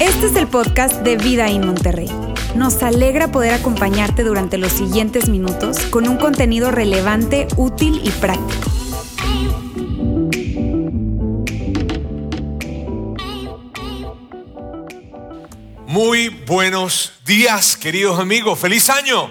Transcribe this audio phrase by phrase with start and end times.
[0.00, 2.10] Este es el podcast de Vida en Monterrey.
[2.54, 8.70] Nos alegra poder acompañarte durante los siguientes minutos con un contenido relevante, útil y práctico.
[15.86, 18.58] Muy buenos días, queridos amigos.
[18.58, 19.30] Feliz año.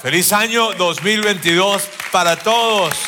[0.00, 3.05] Feliz año 2022 para todos.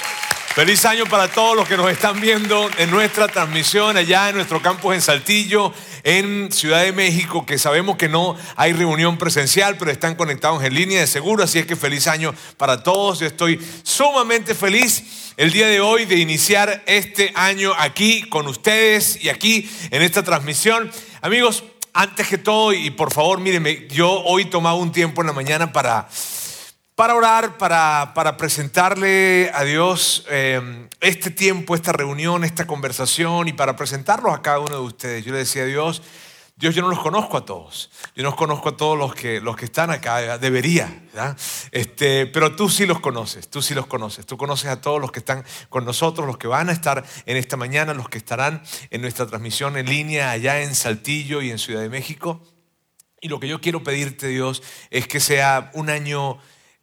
[0.58, 4.60] Feliz año para todos los que nos están viendo en nuestra transmisión allá en nuestro
[4.60, 9.92] campus en Saltillo, en Ciudad de México, que sabemos que no hay reunión presencial, pero
[9.92, 13.20] están conectados en línea de seguro, así es que feliz año para todos.
[13.20, 19.22] Yo estoy sumamente feliz el día de hoy de iniciar este año aquí con ustedes
[19.22, 20.90] y aquí en esta transmisión.
[21.20, 25.32] Amigos, antes que todo, y por favor, mírenme, yo hoy tomaba un tiempo en la
[25.32, 26.08] mañana para
[26.98, 33.52] para orar, para, para presentarle a Dios eh, este tiempo, esta reunión, esta conversación y
[33.52, 35.24] para presentarlos a cada uno de ustedes.
[35.24, 36.02] Yo le decía a Dios,
[36.56, 37.92] Dios, yo no los conozco a todos.
[38.16, 40.38] Yo no conozco a todos los que, los que están acá.
[40.38, 41.04] Debería,
[41.70, 44.26] Este, pero tú sí los conoces, tú sí los conoces.
[44.26, 47.36] Tú conoces a todos los que están con nosotros, los que van a estar en
[47.36, 51.60] esta mañana, los que estarán en nuestra transmisión en línea allá en Saltillo y en
[51.60, 52.42] Ciudad de México.
[53.20, 56.40] Y lo que yo quiero pedirte, Dios, es que sea un año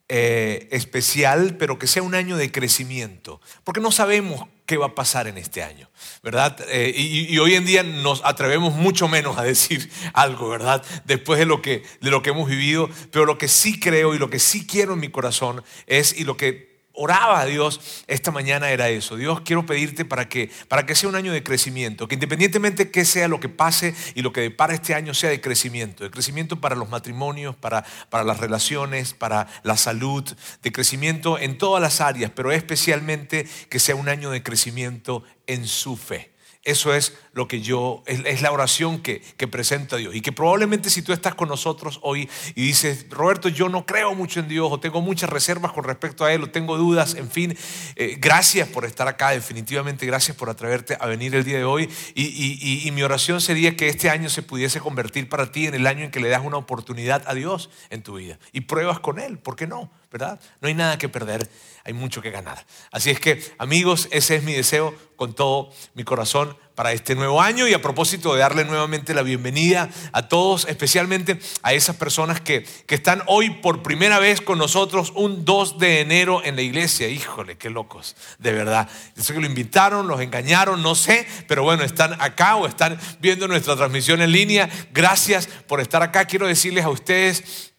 [0.08, 4.94] eh, especial, pero que sea un año de crecimiento, porque no sabemos qué va a
[4.94, 5.90] pasar en este año,
[6.22, 6.56] ¿verdad?
[6.68, 10.84] Eh, y, hoy en día nos atrevemos mucho menos a decir algo, ¿verdad?
[11.06, 14.18] Después de lo, que, de lo que hemos vivido, pero lo que sí creo y
[14.18, 18.30] lo que sí quiero en mi corazón es, y lo que oraba a Dios esta
[18.30, 19.16] mañana era eso.
[19.16, 23.04] Dios, quiero pedirte para que, para que sea un año de crecimiento, que independientemente que
[23.04, 26.60] sea lo que pase y lo que depara este año sea de crecimiento, de crecimiento
[26.60, 30.24] para los matrimonios, para, para las relaciones, para la salud,
[30.62, 35.66] de crecimiento en todas las áreas, pero especialmente que sea un año de crecimiento en
[35.66, 36.35] su fe.
[36.66, 40.16] Eso es lo que yo, es, la oración que, que presento a Dios.
[40.16, 44.16] Y que probablemente si tú estás con nosotros hoy y dices, Roberto, yo no creo
[44.16, 47.30] mucho en Dios o tengo muchas reservas con respecto a Él o tengo dudas, en
[47.30, 47.56] fin,
[47.94, 51.88] eh, gracias por estar acá, definitivamente gracias por atreverte a venir el día de hoy.
[52.16, 55.86] Y, y mi oración sería que este año se pudiese convertir para ti en el
[55.86, 59.20] año en que le das una oportunidad a Dios en tu vida y pruebas con
[59.20, 59.88] Él, ¿por qué no?
[60.16, 60.40] ¿Verdad?
[60.62, 61.46] No hay nada que perder,
[61.84, 62.64] hay mucho que ganar.
[62.90, 67.42] Así es que, amigos, ese es mi deseo con todo mi corazón para este nuevo
[67.42, 72.40] año y a propósito de darle nuevamente la bienvenida a todos, especialmente a esas personas
[72.40, 76.62] que, que están hoy por primera vez con nosotros un 2 de enero en la
[76.62, 77.08] iglesia.
[77.08, 78.88] Híjole, qué locos, de verdad.
[79.16, 82.98] Yo sé que lo invitaron, los engañaron, no sé, pero bueno, están acá o están
[83.20, 84.70] viendo nuestra transmisión en línea.
[84.94, 86.24] Gracias por estar acá.
[86.24, 87.74] Quiero decirles a ustedes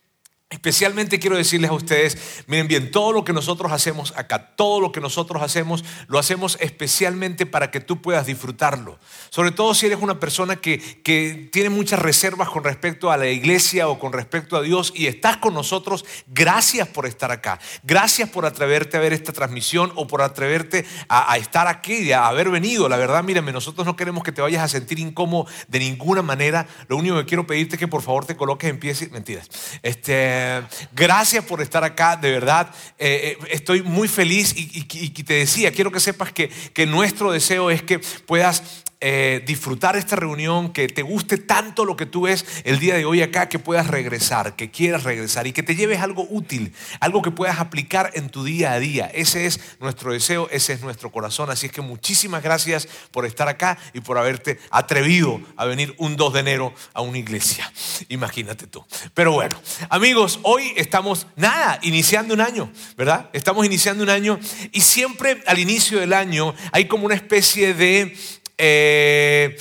[0.50, 4.94] Especialmente quiero decirles a ustedes, miren bien, todo lo que nosotros hacemos acá, todo lo
[4.94, 8.98] que nosotros hacemos, lo hacemos especialmente para que tú puedas disfrutarlo.
[9.30, 13.28] Sobre todo si eres una persona que, que tiene muchas reservas con respecto a la
[13.28, 17.60] iglesia o con respecto a Dios y estás con nosotros, gracias por estar acá.
[17.84, 22.50] Gracias por atreverte a ver esta transmisión o por atreverte a, estar aquí, a haber
[22.50, 22.88] venido.
[22.88, 26.70] La verdad, mírenme, nosotros no queremos que te vayas a sentir incómodo de ninguna manera.
[26.88, 28.96] Lo único que quiero pedirte es que por favor te coloques en pie.
[29.12, 29.50] Mentiras.
[29.84, 30.62] Este eh,
[30.94, 32.70] gracias por estar acá, de verdad.
[33.00, 34.84] Eh, eh, estoy muy feliz y,
[35.24, 40.16] te decía, quiero que sepas que, que nuestro deseo es que puedas eh, disfrutar esta
[40.16, 43.60] reunión, que te guste tanto lo que tú ves el día de hoy acá, que
[43.60, 48.10] puedas regresar, que quieras regresar y que te lleves algo útil, algo que puedas aplicar
[48.16, 49.06] en tu día a día.
[49.14, 51.52] Ese es nuestro deseo, ese es nuestro corazón.
[51.52, 56.16] Así es que muchísimas gracias por estar acá y por haberte atrevido a venir un
[56.16, 57.72] 2 de enero a una iglesia.
[58.10, 58.84] Imagínate tú.
[59.14, 63.30] Pero bueno, amigos, hoy estamos, nada, iniciando un año, ¿verdad?
[63.34, 64.40] Estamos iniciando un año
[64.72, 68.18] y siempre al inicio del año hay como una especie de
[68.58, 69.58] eh,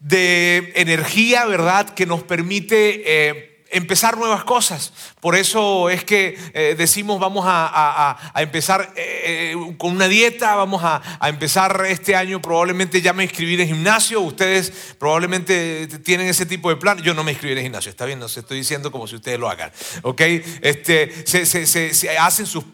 [0.00, 1.90] de energía, ¿verdad?
[1.90, 4.92] Que nos permite eh, empezar nuevas cosas.
[5.20, 10.82] Por eso es que eh, decimos vamos a, empezar eh, eh, con una dieta, vamos
[10.84, 16.70] a, empezar este año probablemente ya me inscribir en gimnasio, ustedes probablemente tienen ese tipo
[16.70, 19.06] de plan, yo no me inscribiré en gimnasio, está bien, no se estoy diciendo como
[19.06, 19.70] si ustedes lo hagan,
[20.02, 20.20] ¿ok?
[20.62, 22.64] Este, se, hacen sus,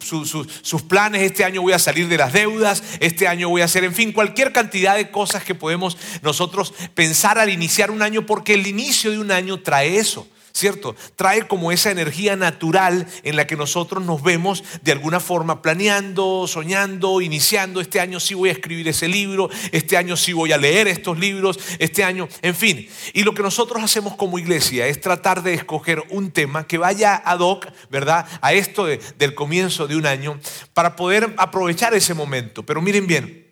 [0.63, 3.85] sus planes, este año voy a salir de las deudas, este año voy a hacer,
[3.85, 8.55] en fin, cualquier cantidad de cosas que podemos nosotros pensar al iniciar un año, porque
[8.55, 10.29] el inicio de un año trae eso.
[10.55, 10.95] ¿Cierto?
[11.17, 16.47] Trae como esa energía natural en la que nosotros nos vemos de alguna forma planeando,
[16.47, 17.81] soñando, iniciando.
[17.81, 21.19] Este año sí voy a escribir ese libro, este año sí voy a leer estos
[21.19, 22.89] libros, este año, en fin.
[23.13, 27.17] Y lo que nosotros hacemos como iglesia es tratar de escoger un tema que vaya
[27.17, 28.25] ad hoc, ¿verdad?
[28.41, 30.39] A esto del comienzo de un año
[30.73, 32.65] para poder aprovechar ese momento.
[32.65, 33.45] Pero miren bien,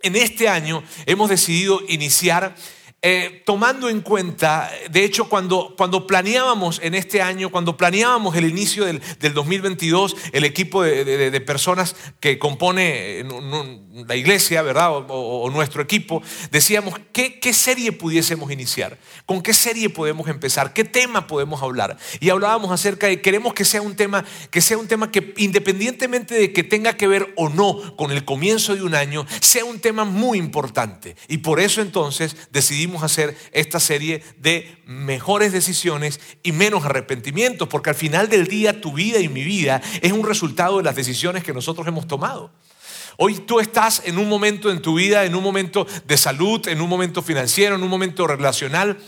[0.00, 2.54] en este año hemos decidido iniciar
[3.02, 8.48] eh, tomando en cuenta, de hecho, cuando, cuando planeábamos en este año, cuando planeábamos el
[8.48, 13.24] inicio del, 2022, el equipo de, personas que compone
[14.08, 15.04] la iglesia, ¿verdad?
[15.08, 18.98] O, nuestro equipo, decíamos, ¿qué, ¿qué serie pudiésemos iniciar?
[19.24, 20.72] ¿Con qué serie podemos empezar?
[20.72, 21.96] ¿Qué tema podemos hablar?
[22.18, 26.34] Y hablábamos acerca de, queremos que sea un tema, que sea un tema que independientemente
[26.34, 29.78] de que tenga que ver o no con el comienzo de un año, sea un
[29.78, 31.14] tema muy importante.
[31.28, 37.90] Y por eso entonces decidimos hacer esta serie de mejores decisiones y menos arrepentimientos, porque
[37.90, 41.44] al final del día tu vida y mi vida es un resultado de las decisiones
[41.44, 42.52] que nosotros hemos tomado.
[43.18, 46.80] Hoy tú estás en un momento en tu vida, en un momento de salud, en
[46.80, 48.98] un momento financiero, en un momento relacional,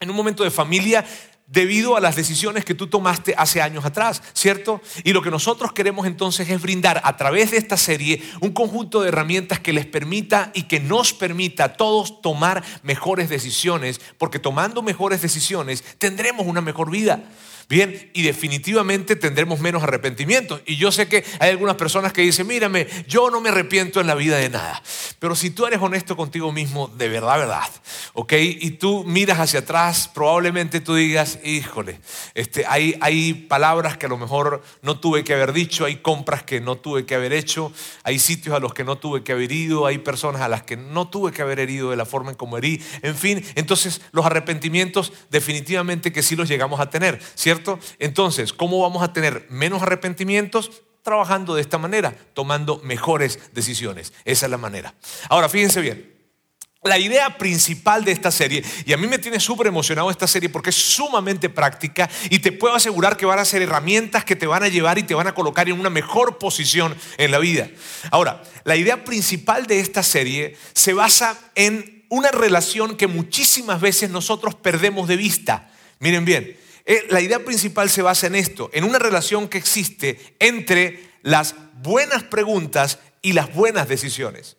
[0.00, 1.04] en un momento de familia,
[1.48, 4.80] debido a las decisiones que tú tomaste hace años atrás, ¿cierto?
[5.02, 9.00] Y lo que nosotros queremos entonces es brindar a través de esta serie un conjunto
[9.00, 14.38] de herramientas que les permita y que nos permita a todos tomar mejores decisiones, porque
[14.38, 17.24] tomando mejores decisiones tendremos una mejor vida.
[17.68, 20.58] Bien, y definitivamente tendremos menos arrepentimiento.
[20.64, 24.06] Y yo sé que hay algunas personas que dicen, mírame, yo no me arrepiento en
[24.06, 24.82] la vida de nada.
[25.18, 27.68] Pero si tú eres honesto contigo mismo, de verdad, verdad,
[28.14, 28.32] ¿ok?
[28.38, 32.00] Y tú miras hacia atrás, probablemente tú digas, híjole,
[32.34, 36.44] este, hay, hay palabras que a lo mejor no tuve que haber dicho, hay compras
[36.44, 37.70] que no tuve que haber hecho,
[38.02, 40.78] hay sitios a los que no tuve que haber ido, hay personas a las que
[40.78, 44.24] no tuve que haber herido de la forma en como herí, en fin, entonces los
[44.24, 47.57] arrepentimientos definitivamente que sí los llegamos a tener, ¿cierto?
[47.98, 50.82] Entonces, ¿cómo vamos a tener menos arrepentimientos?
[51.02, 54.12] Trabajando de esta manera, tomando mejores decisiones.
[54.24, 54.94] Esa es la manera.
[55.28, 56.18] Ahora, fíjense bien.
[56.84, 60.48] La idea principal de esta serie, y a mí me tiene súper emocionado esta serie
[60.48, 64.46] porque es sumamente práctica y te puedo asegurar que van a ser herramientas que te
[64.46, 67.68] van a llevar y te van a colocar en una mejor posición en la vida.
[68.12, 74.10] Ahora, la idea principal de esta serie se basa en una relación que muchísimas veces
[74.10, 75.72] nosotros perdemos de vista.
[75.98, 76.56] Miren bien,
[77.10, 82.24] la idea principal se basa en esto, en una relación que existe entre las buenas
[82.24, 84.56] preguntas y las buenas decisiones.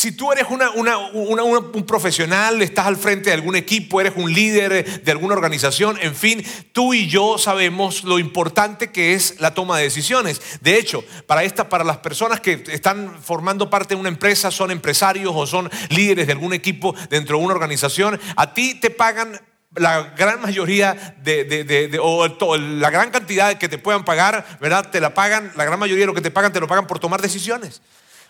[0.00, 5.12] Si tú eres un profesional, estás al frente de algún equipo, eres un líder de
[5.12, 9.84] alguna organización, en fin, tú y yo sabemos lo importante que es la toma de
[9.84, 10.40] decisiones.
[10.62, 14.70] De hecho, para, esta, para las personas que están formando parte de una empresa, son
[14.70, 19.38] empresarios o son líderes de algún equipo dentro de una organización, a ti te pagan
[19.76, 24.90] la gran mayoría de, o la gran cantidad que te puedan pagar, ¿verdad?
[24.90, 26.98] Te la pagan, la gran mayoría de lo que te pagan te lo pagan por
[26.98, 27.82] tomar decisiones.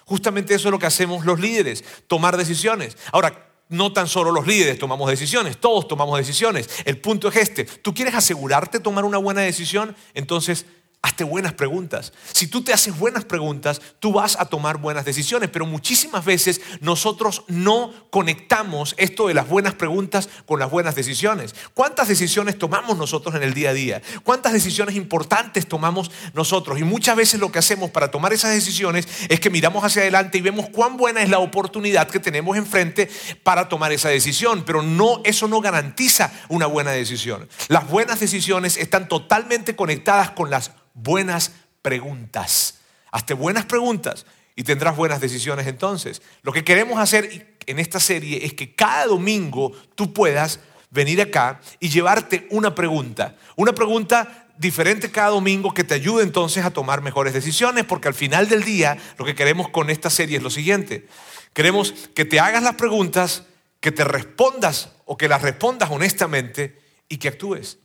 [0.04, 2.96] Justamente eso es lo que hacemos los líderes, tomar decisiones.
[3.12, 6.68] Ahora, no tan solo los líderes tomamos decisiones, todos tomamos decisiones.
[6.84, 9.96] El punto es este, ¿tú quieres asegurarte de tomar una buena decisión?
[10.12, 10.66] Entonces
[11.02, 12.12] Hazte buenas preguntas.
[12.30, 15.48] Si tú te haces buenas preguntas, tú vas a tomar buenas decisiones.
[15.48, 21.54] Pero muchísimas veces nosotros no conectamos esto de las buenas preguntas con las buenas decisiones.
[21.72, 24.02] ¿Cuántas decisiones tomamos nosotros en el día a día?
[24.24, 26.78] ¿Cuántas decisiones importantes tomamos nosotros?
[26.78, 30.36] Y muchas veces lo que hacemos para tomar esas decisiones es que miramos hacia adelante
[30.36, 33.08] y vemos cuán buena es la oportunidad que tenemos enfrente
[33.42, 34.64] para tomar esa decisión.
[34.66, 37.48] Pero no, eso no garantiza una buena decisión.
[37.68, 41.52] Las buenas decisiones están totalmente conectadas con las buenas
[41.82, 42.80] preguntas.
[43.10, 44.26] Hazte buenas preguntas
[44.56, 46.22] y tendrás buenas decisiones entonces.
[46.42, 51.60] Lo que queremos hacer en esta serie es que cada domingo tú puedas venir acá
[51.78, 53.36] y llevarte una pregunta.
[53.56, 58.14] Una pregunta diferente cada domingo que te ayude entonces a tomar mejores decisiones, porque al
[58.14, 61.08] final del día lo que queremos con esta serie es lo siguiente.
[61.54, 63.44] Queremos que te hagas las preguntas,
[63.80, 66.78] que te respondas o que las respondas honestamente
[67.08, 67.78] y que actúes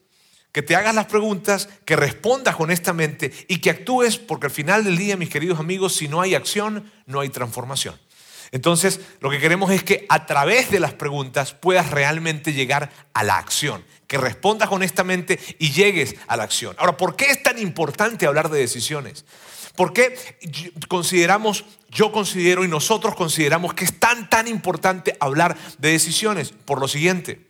[0.55, 4.95] que te hagas las preguntas, que respondas honestamente y que actúes, porque al final del
[4.95, 7.99] día, mis queridos amigos, si no hay acción, no hay transformación.
[8.53, 13.25] Entonces, lo que queremos es que a través de las preguntas puedas realmente llegar a
[13.25, 16.73] la acción, que respondas honestamente y llegues a la acción.
[16.79, 19.25] Ahora, ¿por qué es tan importante hablar de decisiones?
[19.75, 20.17] ¿Por qué
[20.87, 26.51] consideramos, yo considero y nosotros consideramos que es tan, tan importante hablar de decisiones?
[26.51, 27.45] Por lo siguiente,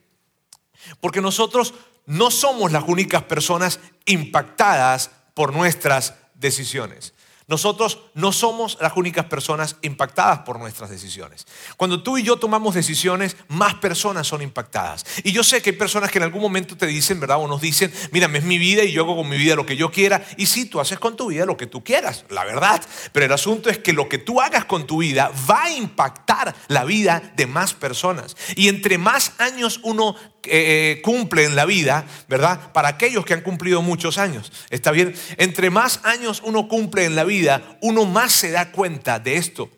[0.99, 7.13] porque nosotros no somos las únicas personas impactadas por nuestras decisiones.
[7.47, 11.45] Nosotros no somos las únicas personas impactadas por nuestras decisiones.
[11.77, 15.05] Cuando tú y yo tomamos decisiones, más personas son impactadas.
[15.23, 17.37] Y yo sé que hay personas que en algún momento te dicen, ¿verdad?
[17.37, 19.77] O nos dicen, mírame, es mi vida y yo hago con mi vida lo que
[19.77, 20.25] yo quiera.
[20.37, 22.81] Y sí, tú haces con tu vida lo que tú quieras, la verdad.
[23.11, 26.55] Pero el asunto es que lo que tú hagas con tu vida va a impactar
[26.67, 28.35] la vida de más personas.
[28.55, 30.15] Y entre más años uno
[30.47, 32.71] eh, cumple en la vida, ¿verdad?
[32.73, 34.51] Para aquellos que han cumplido muchos años.
[34.69, 35.15] ¿Está bien?
[35.37, 39.69] Entre más años uno cumple en la vida, uno más se da cuenta de esto.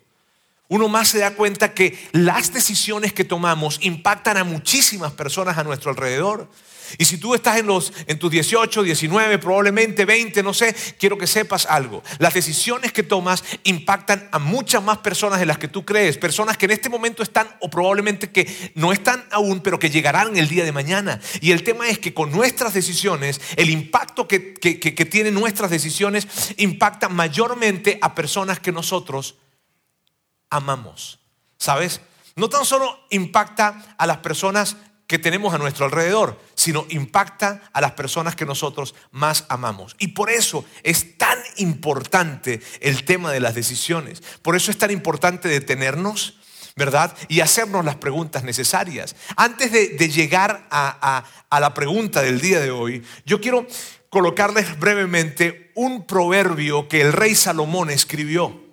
[0.70, 5.64] uno más se da cuenta que las decisiones que tomamos impactan a muchísimas personas a
[5.64, 6.50] nuestro alrededor.
[6.96, 11.18] Y si tú estás en, los, en tus 18, 19, probablemente 20, no sé, quiero
[11.18, 12.02] que sepas algo.
[12.18, 16.16] Las decisiones que tomas impactan a muchas más personas de las que tú crees.
[16.16, 20.36] Personas que en este momento están o probablemente que no están aún, pero que llegarán
[20.36, 21.20] el día de mañana.
[21.40, 25.70] Y el tema es que con nuestras decisiones, el impacto que, que, que tienen nuestras
[25.70, 26.26] decisiones
[26.56, 29.36] impacta mayormente a personas que nosotros
[30.50, 31.18] amamos.
[31.58, 32.00] ¿Sabes?
[32.36, 34.76] No tan solo impacta a las personas
[35.08, 39.96] que tenemos a nuestro alrededor, sino impacta a las personas que nosotros más amamos.
[39.98, 44.22] Y por eso es tan importante el tema de las decisiones.
[44.42, 46.38] Por eso es tan importante detenernos,
[46.76, 47.16] ¿verdad?
[47.26, 49.16] Y hacernos las preguntas necesarias.
[49.34, 53.66] Antes de, llegar a, a la pregunta del día de hoy, yo quiero
[54.10, 58.67] colocarles brevemente un proverbio que el rey Salomón escribió.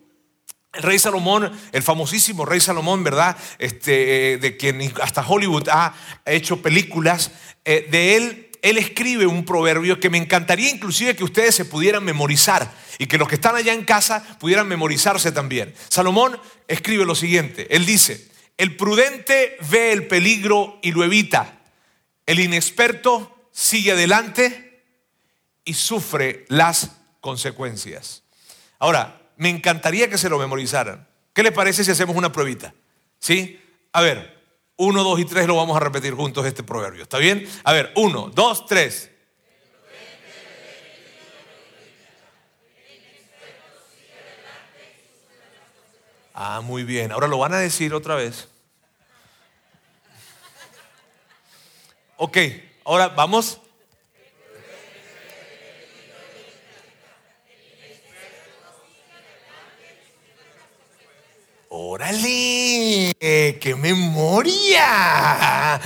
[0.82, 3.38] Rey Salomón, el famosísimo rey Salomón, ¿verdad?
[3.60, 5.94] Este, eh, de quien hasta Hollywood ha
[6.26, 7.32] hecho películas,
[7.64, 12.04] eh, de él, él escribe un proverbio que me encantaría inclusive que ustedes se pudieran
[12.04, 15.74] memorizar y que los que están allá en casa pudieran memorizarse también.
[15.90, 18.28] Salomón escribe lo siguiente, él dice,
[18.58, 21.60] el prudente ve el peligro y lo evita,
[22.26, 24.84] el inexperto sigue adelante
[25.64, 26.92] y sufre las
[27.22, 28.24] consecuencias.
[28.80, 31.08] Ahora, me encantaría que se lo memorizaran.
[31.34, 32.74] ¿Qué les parece si hacemos una pruebita?
[33.20, 33.62] ¿Sí?
[33.92, 34.42] A ver,
[34.78, 37.04] uno, dos y tres lo vamos a repetir juntos este proverbio.
[37.04, 37.48] ¿Está bien?
[37.64, 39.12] A ver, uno, dos, tres.
[46.34, 47.12] Ah, muy bien.
[47.14, 48.50] Ahora lo van a decir otra vez.
[52.18, 52.38] Ok,
[52.86, 53.62] ahora vamos
[62.08, 65.82] Órale, qué memoria.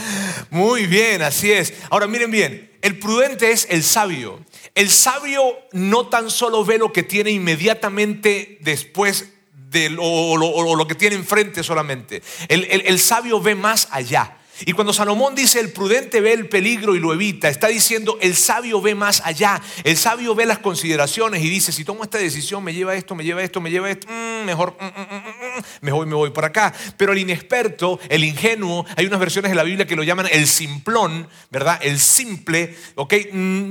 [0.50, 1.74] Muy bien, así es.
[1.90, 4.44] Ahora miren bien, el prudente es el sabio.
[4.76, 10.96] El sabio no tan solo ve lo que tiene inmediatamente después de lo, lo, que
[10.96, 12.22] tiene enfrente solamente.
[12.50, 14.39] el sabio ve más allá.
[14.66, 18.36] Y cuando Salomón dice el prudente ve el peligro y lo evita, está diciendo el
[18.36, 22.64] sabio ve más allá, el sabio ve las consideraciones y dice, si tomo esta decisión
[22.64, 26.16] me lleva esto, me lleva esto, me lleva esto, mm, mejor, mm, mm, mejor me
[26.16, 26.74] voy por acá.
[26.98, 30.48] Pero el inexperto, el ingenuo, hay unas versiones de la Biblia que lo llaman el
[30.48, 31.80] simplón, ¿verdad?
[31.82, 33.14] El simple, ¿ok?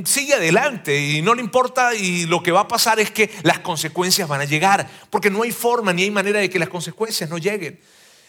[0.05, 3.61] sigue adelante y no le importa y lo que va a pasar es que las
[3.61, 7.29] consecuencias van a llegar, porque no hay forma ni hay manera de que las consecuencias
[7.29, 7.79] no lleguen.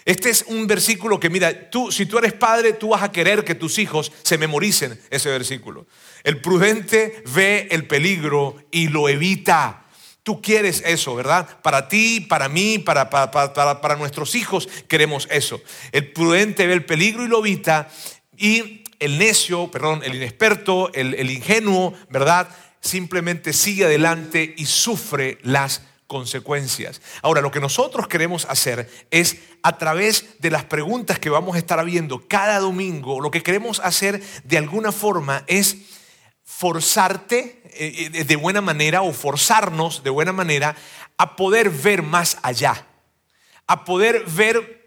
[0.10, 3.44] Este es un versículo que, mira, tú, si tú eres padre, tú vas a querer
[3.44, 5.86] que tus hijos se memoricen ese versículo.
[6.24, 9.86] El prudente ve el peligro y lo evita.
[10.24, 11.62] Tú quieres eso, ¿verdad?
[11.62, 15.62] Para ti, para mí, para, para, nuestros hijos queremos eso.
[15.92, 17.88] El prudente ve el peligro y lo evita.
[18.36, 22.50] Y el necio, perdón, el inexperto, el, el ingenuo, ¿verdad?
[22.82, 27.02] Simplemente sigue adelante y sufre las consecuencias.
[27.22, 31.60] Ahora, lo que nosotros queremos hacer es, a través de las preguntas que vamos a
[31.60, 35.78] estar viendo cada domingo, lo que queremos hacer de alguna forma es
[36.44, 40.76] forzarte eh, eh, de buena manera o forzarnos de buena manera
[41.18, 42.88] a poder ver más allá,
[43.68, 44.80] a poder ver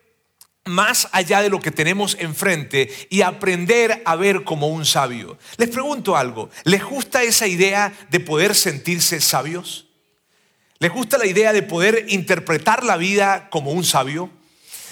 [0.64, 5.38] más allá de lo que tenemos enfrente y aprender a ver como un sabio.
[5.56, 9.91] Les pregunto algo, ¿les gusta esa idea de poder sentirse sabios?
[10.82, 14.30] ¿Les gusta la idea de poder interpretar la vida como un sabio?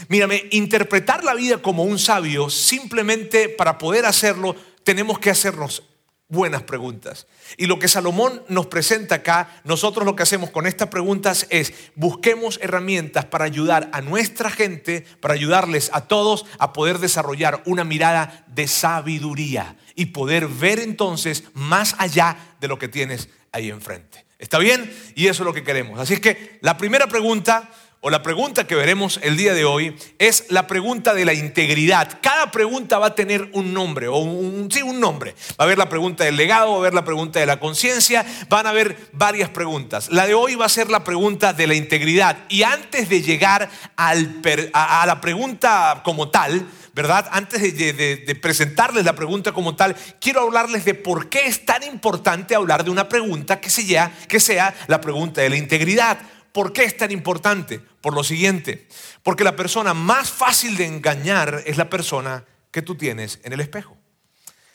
[0.06, 4.54] Mírame, interpretar la vida como un sabio, simplemente para poder hacerlo,
[4.85, 5.82] tenemos que hacernos
[6.28, 7.26] buenas preguntas.
[7.56, 11.75] Y lo que Salomón nos presenta acá, nosotros lo que hacemos con estas preguntas es
[11.97, 17.82] busquemos herramientas para ayudar a nuestra gente, para ayudarles a todos a poder desarrollar una
[17.82, 24.29] mirada de sabiduría y poder ver entonces más allá de lo que tienes ahí enfrente.
[24.40, 24.90] ¿Está bien?
[25.14, 26.00] Y eso es lo que queremos.
[26.00, 27.70] Así es que la primera pregunta
[28.02, 32.18] o la pregunta que veremos el día de hoy es la pregunta de la integridad.
[32.23, 35.35] Cada pregunta va a tener un nombre, o un, sí, un nombre.
[35.50, 38.25] Va a haber la pregunta del legado, va a haber la pregunta de la conciencia,
[38.49, 40.11] van a haber varias preguntas.
[40.11, 42.38] La de hoy va a ser la pregunta de la integridad.
[42.49, 44.40] Y antes de llegar al,
[44.73, 46.66] a la pregunta como tal,
[47.00, 47.30] ¿verdad?
[47.33, 52.54] Antes de, presentarles la pregunta como tal, quiero hablarles de por qué es tan importante
[52.54, 56.19] hablar de una pregunta que sea, que sea la pregunta de la integridad.
[56.52, 57.78] ¿Por qué es tan importante?
[57.78, 58.87] Por lo siguiente,
[59.23, 63.61] porque la persona más fácil de engañar es la persona que tú tienes en el
[63.61, 63.97] espejo.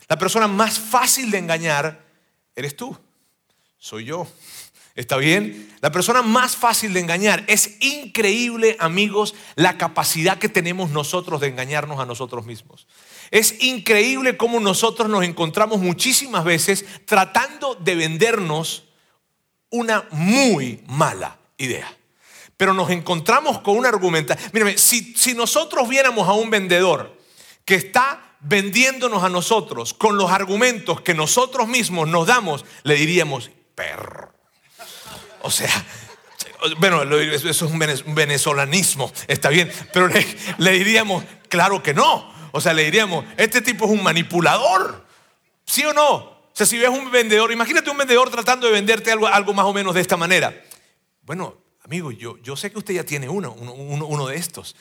[0.08, 2.08] La persona más fácil de engañar
[2.56, 2.98] eres tú,
[3.78, 4.28] soy yo.
[4.96, 5.76] ¿Está bien?
[5.82, 7.44] La persona más fácil de engañar.
[7.48, 12.88] Es increíble, amigos, la capacidad que tenemos nosotros de engañarnos a nosotros mismos.
[13.30, 18.86] Es increíble cómo nosotros nos encontramos muchísimas veces tratando de vendernos
[19.70, 21.94] una muy mala idea.
[22.56, 24.38] Pero nos encontramos con una argumenta.
[24.54, 27.20] Mírame, si, si nosotros viéramos a un vendedor
[27.66, 33.52] que está vendiéndonos a nosotros con los argumentos que nosotros mismos nos damos, le diríamos,
[33.74, 34.35] perro.
[35.46, 35.70] O sea,
[36.80, 40.10] bueno, eso es un venezolanismo, está bien, pero
[40.58, 42.34] le, diríamos, claro que no.
[42.52, 45.06] O sea, le diríamos, este tipo es un manipulador.
[45.64, 46.16] ¿Sí o no?
[46.16, 49.68] O sea, si ves un vendedor, imagínate un vendedor tratando de venderte algo, algo más
[49.68, 50.64] o menos de esta manera.
[51.22, 54.76] Bueno, amigo, yo, yo sé que usted ya tiene uno, uno, uno de estos,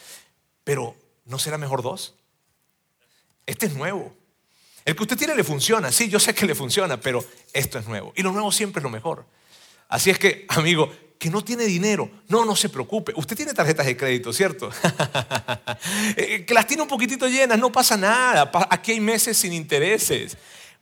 [0.63, 2.15] pero ¿no será mejor dos?
[3.45, 4.17] Este es nuevo.
[4.87, 7.87] El que usted tiene le funciona, sí, yo sé que le funciona, pero esto es
[7.87, 8.15] nuevo.
[8.17, 9.27] Y lo nuevo siempre es lo mejor.
[9.89, 12.11] Así es que, amigo, que no tiene dinero.
[12.29, 13.13] No, no se preocupe.
[13.17, 14.71] Usted tiene tarjetas de crédito, ¿cierto?
[16.17, 18.51] Eh, que las tiene un poquitito llenas, no pasa nada.
[18.71, 20.37] Aquí hay meses sin intereses.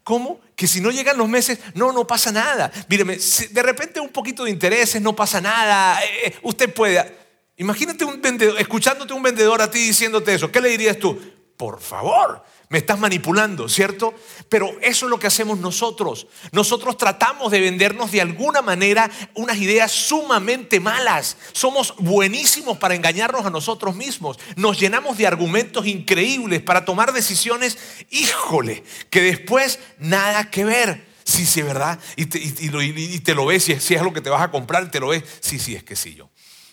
[0.04, 0.40] ¿Cómo?
[0.56, 2.71] Que si no llegan los meses, no, no pasa nada.
[2.88, 3.18] Míreme,
[3.50, 6.02] de repente un poquito de intereses, no pasa nada.
[6.02, 7.16] Eh, eh, usted puede.
[7.56, 10.50] Imagínate un vendedor, escuchándote un vendedor a ti diciéndote eso.
[10.50, 11.21] ¿Qué le dirías tú?
[11.56, 14.14] Por favor, me estás manipulando, ¿cierto?
[14.49, 16.26] Pero eso es lo que hacemos nosotros.
[16.50, 21.37] Nosotros tratamos de vendernos de alguna manera unas ideas sumamente malas.
[21.52, 24.38] Somos buenísimos para engañarnos a nosotros mismos.
[24.56, 27.78] Nos llenamos de argumentos increíbles para tomar decisiones,
[28.11, 31.06] híjole, que después nada que ver.
[31.25, 32.00] Sí, sí, ¿verdad?
[32.16, 34.99] Y te, lo ves, si es, si es lo que te vas a comprar, te
[34.99, 35.23] lo ves.
[35.40, 36.32] Sí, sí, es que sí, yo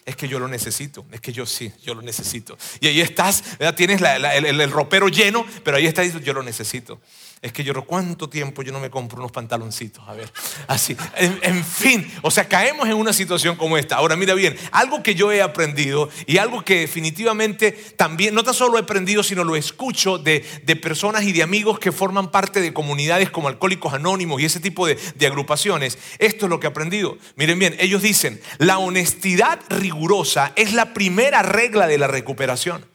[0.09, 2.57] es que yo lo necesito, es que yo sí, yo lo necesito.
[2.79, 3.43] Y ahí estás,
[3.75, 6.99] tienes el, ropero lleno, pero ahí está yo lo necesito
[7.41, 10.03] es que yo, ¿cuánto tiempo yo no me compro unos pantaloncitos?
[10.07, 10.29] A ver,
[10.67, 10.97] así.
[11.15, 13.95] En, fin, o sea, caemos en una situación como esta.
[13.95, 18.53] Ahora, mira bien, algo que yo he aprendido y algo que definitivamente también, no tan
[18.53, 20.41] solo he aprendido, sino lo escucho de,
[20.81, 24.85] personas y de amigos que forman parte de comunidades como Alcohólicos Anónimos y ese tipo
[24.85, 25.97] de, de agrupaciones.
[26.17, 27.17] Esto es lo que he aprendido.
[27.37, 32.88] Miren bien, ellos dicen, la honestidad rigurosa es la primera regla de la recuperación.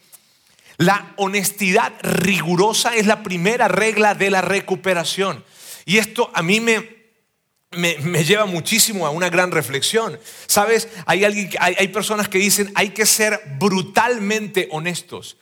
[0.76, 5.44] La honestidad rigurosa es la primera regla de la recuperación.
[5.84, 6.88] Y esto a mí me,
[7.72, 10.18] me, lleva muchísimo a una gran reflexión.
[10.46, 15.37] Sabes, hay, alguien, hay, hay personas que dicen hay que ser brutalmente honestos.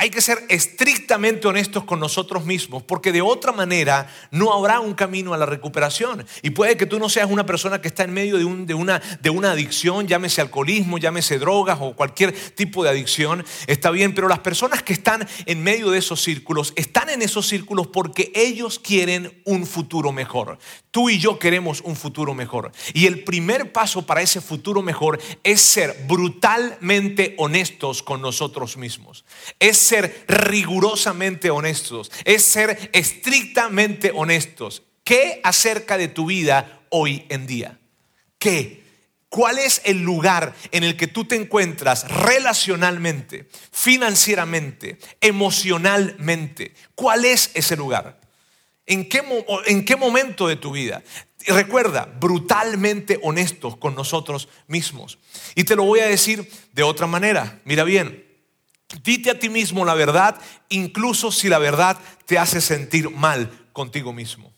[0.00, 4.94] Hay que ser estrictamente honestos con nosotros mismos, porque de otra manera no habrá un
[4.94, 6.24] camino a la recuperación.
[6.40, 9.50] Y puede que tú no seas una persona que está en medio de, una, una
[9.50, 14.84] adicción, llámese alcoholismo, llámese drogas o cualquier tipo de adicción, está bien, pero las personas
[14.84, 19.66] que están en medio de esos círculos, están en esos círculos porque ellos quieren un
[19.66, 20.60] futuro mejor.
[20.92, 22.70] Tú y yo queremos un futuro mejor.
[22.94, 29.24] Y el primer paso para ese futuro mejor es ser brutalmente honestos con nosotros mismos.
[29.58, 34.82] Es ser rigurosamente honestos, es ser estrictamente honestos.
[35.04, 37.78] ¿Qué acerca de tu vida hoy en día?
[38.38, 38.84] ¿Qué?
[39.28, 46.74] ¿Cuál es el lugar en el que tú te encuentras relacionalmente, financieramente, emocionalmente?
[46.94, 48.20] ¿Cuál es ese lugar?
[48.86, 49.22] ¿En qué,
[49.66, 51.02] en qué momento de tu vida?
[51.46, 55.18] Recuerda, brutalmente honestos con nosotros mismos.
[55.54, 57.60] Y te lo voy a decir de otra manera.
[57.64, 58.27] Mira bien,
[59.02, 64.12] Dite a ti mismo la verdad, incluso si la verdad te hace sentir mal contigo
[64.12, 64.52] mismo.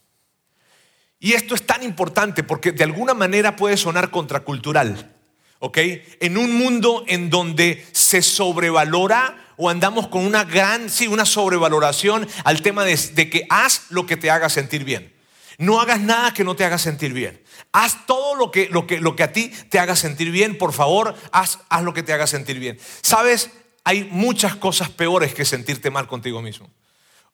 [1.19, 5.17] Y esto es tan importante porque de alguna manera puede sonar contracultural.
[5.59, 5.79] ¿Ok?
[6.21, 12.27] En un mundo en donde se sobrevalora o andamos con una gran, sí, una sobrevaloración
[12.45, 12.97] al tema de,
[13.29, 15.15] que haz lo que te haga sentir bien.
[15.59, 17.43] No hagas nada que no te haga sentir bien.
[17.73, 20.73] Haz todo lo que, lo que, lo que a ti te haga sentir bien, por
[20.73, 22.79] favor, haz, haz lo que te haga sentir bien.
[23.03, 23.51] ¿Sabes?
[23.85, 26.71] Hay muchas cosas peores que sentirte mal contigo mismo.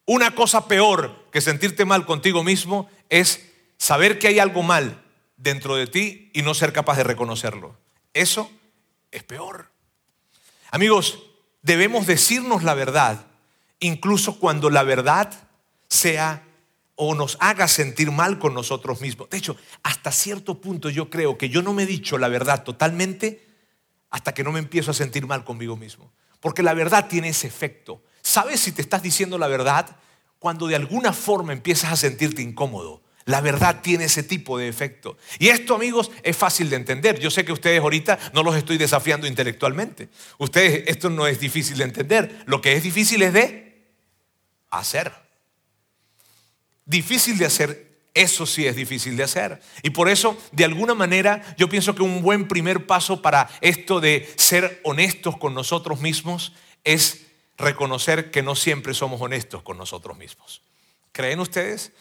[0.04, 5.02] Una cosa peor que sentirte mal contigo mismo es saber que hay algo mal
[5.36, 7.76] dentro de ti y no ser capaz de reconocerlo.
[8.14, 8.50] Eso
[9.10, 9.70] es peor.
[10.70, 11.22] Amigos,
[11.62, 13.26] debemos decirnos la verdad,
[13.80, 15.48] incluso cuando la verdad
[15.88, 16.44] sea
[16.94, 19.28] o nos haga sentir mal con nosotros mismos.
[19.28, 22.64] De hecho, hasta cierto punto yo creo que yo no me he dicho la verdad
[22.64, 23.46] totalmente
[24.10, 26.10] hasta que no me empiezo a sentir mal conmigo mismo.
[26.46, 28.04] Porque la verdad tiene ese efecto.
[28.22, 29.96] ¿Sabes si te estás diciendo la verdad?
[30.38, 33.02] Cuando de alguna forma empiezas a sentirte incómodo.
[33.24, 35.18] La verdad tiene ese tipo de efecto.
[35.40, 37.18] Y esto, amigos, es fácil de entender.
[37.18, 40.08] Yo sé que ustedes ahorita no los estoy desafiando intelectualmente.
[40.38, 42.44] Ustedes, esto no es difícil de entender.
[42.46, 43.88] Lo que es difícil es de
[44.70, 45.12] hacer.
[46.84, 47.85] Difícil de hacer
[48.16, 49.60] Eso sí es difícil de hacer.
[49.82, 54.00] Y por eso, de alguna manera, yo pienso que un buen primer paso para esto
[54.00, 57.26] de ser honestos con nosotros mismos es
[57.58, 60.62] reconocer que no siempre somos honestos con nosotros mismos.
[61.12, 61.92] ¿Creen ustedes?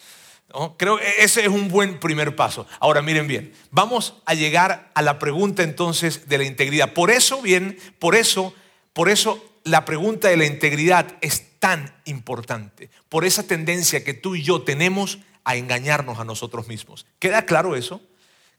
[0.77, 2.65] Creo que ese es un buen primer paso.
[2.79, 6.93] Ahora miren bien, vamos a llegar a la pregunta entonces de la integridad.
[6.93, 8.55] Por eso, bien, por eso,
[8.93, 14.35] por eso la pregunta de la integridad es tan importante, por esa tendencia que tú
[14.35, 17.05] y yo tenemos a engañarnos a nosotros mismos.
[17.19, 18.01] ¿Queda claro eso?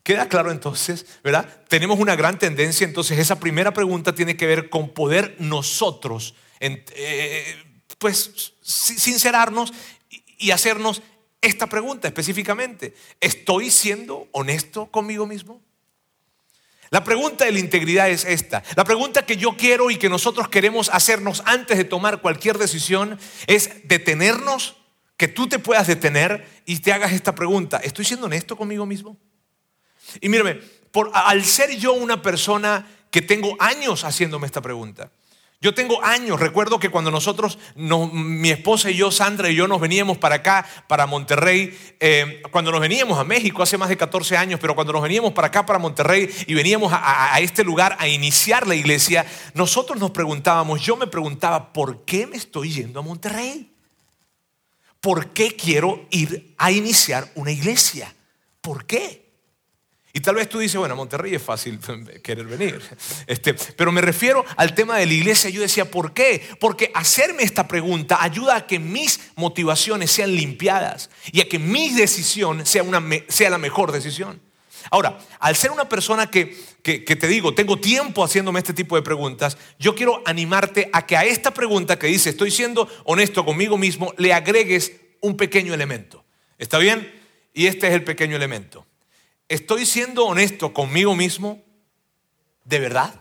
[0.03, 1.65] ¿Queda claro entonces, verdad?
[1.69, 7.65] Tenemos una gran tendencia, entonces esa primera pregunta tiene que ver con poder nosotros, eh,
[7.99, 9.73] pues, sincerarnos
[10.39, 11.03] y hacernos
[11.41, 12.95] esta pregunta específicamente.
[13.21, 15.61] ¿Estoy siendo honesto conmigo mismo?
[16.91, 18.63] La pregunta de la integridad es esta.
[18.77, 23.19] La pregunta que yo quiero y que nosotros queremos hacernos antes de tomar cualquier decisión
[23.47, 24.77] es detenernos,
[25.17, 27.79] que tú te puedas detener y te hagas esta pregunta.
[27.79, 29.17] ¿Estoy siendo honesto conmigo mismo?
[30.21, 35.11] Y mírame, por, al ser yo una persona que tengo años haciéndome esta pregunta,
[35.59, 39.81] yo tengo años, recuerdo que cuando nosotros, mi esposa y yo, Sandra y yo nos
[39.81, 44.37] veníamos para acá, para Monterrey, eh, cuando nos veníamos a México hace más de 14
[44.37, 47.97] años, pero cuando nos veníamos para acá, para Monterrey, y veníamos a, a este lugar
[47.99, 49.25] a iniciar la iglesia,
[49.55, 53.76] nosotros nos preguntábamos, yo me preguntaba, ¿por qué me estoy yendo a Monterrey?
[55.07, 58.13] ¿Por qué quiero ir a iniciar una iglesia?
[58.61, 59.25] ¿Por qué?
[60.13, 61.79] Y tal vez tú dices, bueno, Monterrey es fácil
[62.25, 62.83] querer venir.
[63.29, 65.49] Este, pero me refiero al tema de la iglesia.
[65.49, 66.45] Yo decía, ¿por qué?
[66.59, 71.91] Porque hacerme esta pregunta ayuda a que mis motivaciones sean limpiadas y a que mi
[71.91, 74.41] decisión sea, una, sea la mejor decisión.
[74.91, 79.03] Ahora, al ser una persona que, que, te digo, tengo tiempo haciéndome este tipo de
[79.03, 83.77] preguntas, yo quiero animarte a que a esta pregunta que dice, estoy siendo honesto conmigo
[83.77, 86.25] mismo, le agregues un pequeño elemento.
[86.59, 87.13] ¿Está bien?
[87.53, 88.87] Y este es el pequeño elemento.
[89.49, 91.65] ¿Estoy siendo honesto conmigo mismo?
[92.65, 93.15] ¿De verdad?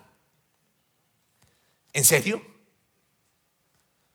[1.93, 2.41] ¿En serio?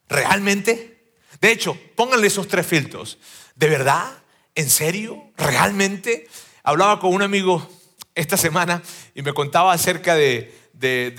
[0.08, 1.14] ¿Realmente?
[1.40, 3.18] De hecho, pónganle esos tres filtros.
[3.54, 4.22] ¿De verdad?
[4.54, 5.32] ¿En serio?
[5.36, 6.28] ¿Realmente?
[6.62, 7.66] Hablaba con un amigo
[8.14, 8.82] esta semana
[9.14, 10.58] y me contaba acerca de,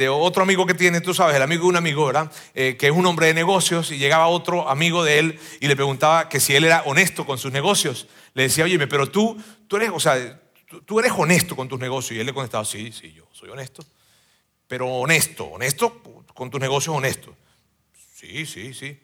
[0.10, 2.32] otro amigo que tiene, tú sabes, el amigo de un amigo, ¿verdad?
[2.54, 5.76] Eh, que es un hombre de negocios y llegaba otro amigo de él y le
[5.76, 8.08] preguntaba que si él era honesto con sus negocios.
[8.34, 10.40] Le decía, oye, pero tú, tú eres, o sea,
[10.86, 12.18] tú, eres honesto con tus negocios.
[12.18, 13.84] Y él le contestaba, sí, sí, yo soy honesto.
[14.68, 16.02] Pero honesto, honesto
[16.34, 17.36] con tus negocios honesto.
[18.16, 19.00] Sí, sí, sí.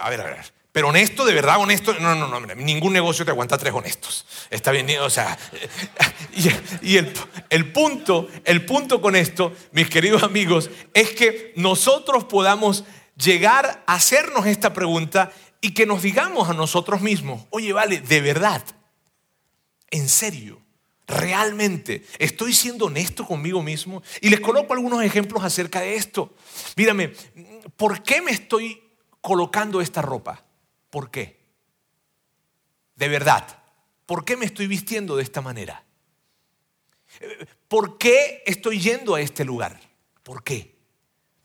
[0.00, 0.61] A ver, a ver.
[0.72, 1.94] Pero honesto, de verdad honesto.
[2.00, 4.26] No, no, no, ningún negocio te aguanta tres honestos.
[4.50, 5.38] Está bien, o sea.
[6.80, 7.12] Y, el,
[7.50, 12.84] el, punto, el punto con esto, mis queridos amigos, es que nosotros podamos
[13.16, 15.30] llegar a hacernos esta pregunta
[15.60, 18.64] y que nos digamos a nosotros mismos, oye, vale, de verdad,
[19.90, 20.62] en serio,
[21.06, 24.02] realmente, estoy siendo honesto conmigo mismo.
[24.22, 26.34] Y les coloco algunos ejemplos acerca de esto.
[26.76, 27.12] Mírame,
[27.76, 28.82] ¿por qué me estoy
[29.20, 30.42] colocando esta ropa?
[30.92, 31.40] ¿Por qué?
[32.96, 33.62] De verdad,
[34.04, 35.82] ¿por qué me estoy vistiendo de esta manera?
[37.66, 39.80] ¿Por qué estoy yendo a este lugar?
[40.22, 40.76] ¿Por qué?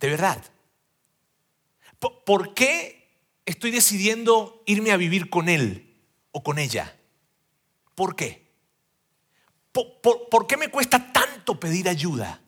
[0.02, 0.44] De verdad.
[2.26, 3.10] ¿Por qué
[3.46, 5.96] estoy decidiendo irme a vivir con él
[6.34, 7.00] o con ella?
[7.96, 8.46] ¿Por qué?
[9.72, 12.42] ¿Por, qué me cuesta tanto pedir ayuda?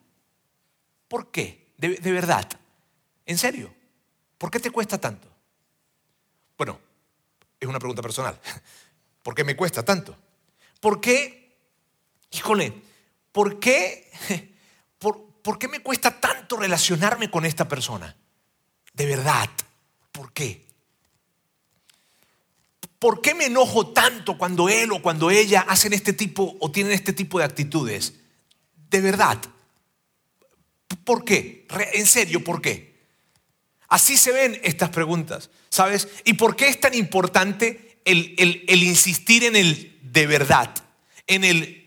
[1.08, 1.72] ¿Por qué?
[1.78, 2.46] De, de verdad.
[3.24, 3.72] ¿En serio?
[4.36, 5.28] ¿Por qué te cuesta tanto?
[6.58, 6.89] Bueno,
[7.60, 8.40] es una pregunta personal.
[9.22, 10.16] ¿Por qué me cuesta tanto?
[10.80, 11.56] ¿Por qué,
[12.30, 12.72] híjole,
[13.32, 14.10] por qué,
[14.98, 18.16] por, por qué me cuesta tanto relacionarme con esta persona?
[18.94, 19.48] De verdad,
[20.10, 20.66] ¿por qué?
[22.98, 26.92] ¿Por qué me enojo tanto cuando él o cuando ella hacen este tipo o tienen
[26.92, 28.14] este tipo de actitudes?
[28.90, 29.38] De verdad.
[31.04, 31.66] ¿Por qué?
[31.94, 32.89] En serio, ¿por qué?
[33.90, 36.08] Así se ven estas preguntas, ¿sabes?
[36.24, 40.74] ¿Y por qué es tan importante el, el insistir en el de verdad?
[41.26, 41.80] En el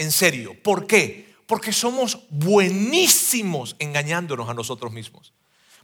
[0.00, 0.56] en serio.
[0.62, 1.34] ¿Por qué?
[1.46, 5.34] Porque somos buenísimos engañándonos a nosotros mismos.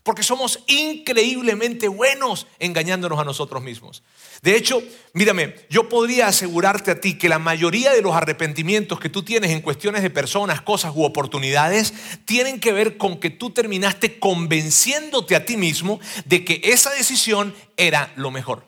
[0.07, 4.05] Porque somos increíblemente buenos engañándonos a nosotros mismos.
[4.41, 4.81] De hecho,
[5.15, 9.51] mírame, yo podría asegurarte a ti que la mayoría de los arrepentimientos que tú tienes
[9.51, 11.93] en cuestiones de personas, cosas u oportunidades
[12.25, 17.53] tienen que ver con que tú terminaste convenciéndote a ti mismo de que esa decisión
[17.77, 18.65] era lo mejor.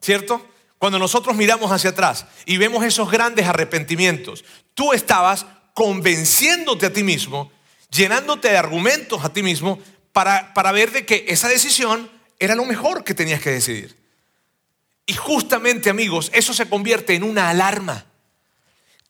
[0.00, 0.48] ¿Cierto?
[0.78, 7.02] Cuando nosotros miramos hacia atrás y vemos esos grandes arrepentimientos, tú estabas convenciéndote a ti
[7.02, 7.52] mismo
[7.90, 9.78] llenándote de argumentos a ti mismo
[10.12, 13.96] para, para ver de que esa decisión era lo mejor que tenías que decidir.
[15.06, 18.06] Y justamente, amigos, eso se convierte en una alarma.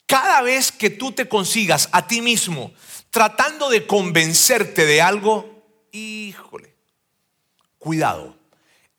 [0.05, 2.73] Cada vez que tú te consigas a ti mismo
[3.11, 6.73] tratando de convencerte de algo, híjole,
[7.77, 8.37] cuidado.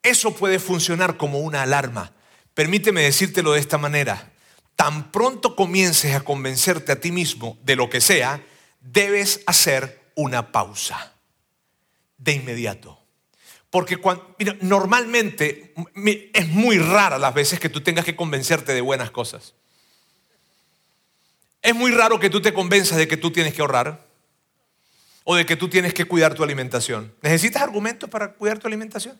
[0.01, 2.13] Eso puede funcionar como una alarma.
[2.53, 4.31] Permíteme decírtelo de esta manera.
[4.75, 8.43] Tan pronto comiences a convencerte a ti mismo de lo que sea,
[8.83, 11.13] debes hacer una pausa
[12.17, 12.99] de inmediato.
[13.69, 15.73] Porque cuando, normalmente
[16.33, 19.55] es muy rara las veces que tú tengas que convencerte de buenas cosas.
[21.61, 24.05] Es muy raro que tú te convenzas de que tú tienes que ahorrar
[25.23, 27.15] o de que tú tienes que cuidar tu alimentación.
[27.21, 29.19] ¿Necesitas argumentos para cuidar tu alimentación?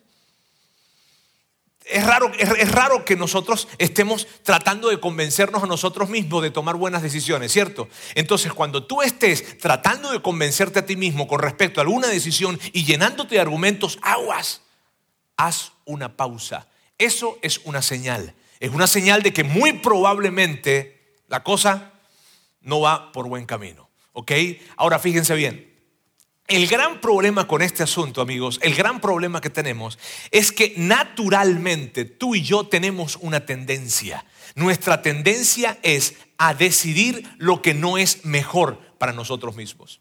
[1.86, 6.76] Es raro, es, raro que nosotros estemos tratando de convencernos a nosotros mismos de tomar
[6.76, 7.90] buenas decisiones, ¿cierto?
[8.16, 12.60] Entonces, cuando tú estés tratando de convencerte a ti mismo con respecto a alguna decisión
[12.72, 14.62] y llenándote de argumentos, aguas,
[15.36, 16.68] haz una pausa.
[16.98, 18.34] Eso es una señal.
[18.60, 21.92] Es una señal de que muy probablemente la cosa
[22.62, 23.90] no va por buen camino.
[24.14, 24.32] ¿Ok?
[24.78, 25.73] Ahora fíjense bien.
[26.54, 29.98] El gran problema con este asunto, amigos, el gran problema que tenemos
[30.30, 34.24] es que naturalmente tú y yo tenemos una tendencia.
[34.54, 40.00] Nuestra tendencia es a decidir lo que no es mejor para nosotros mismos.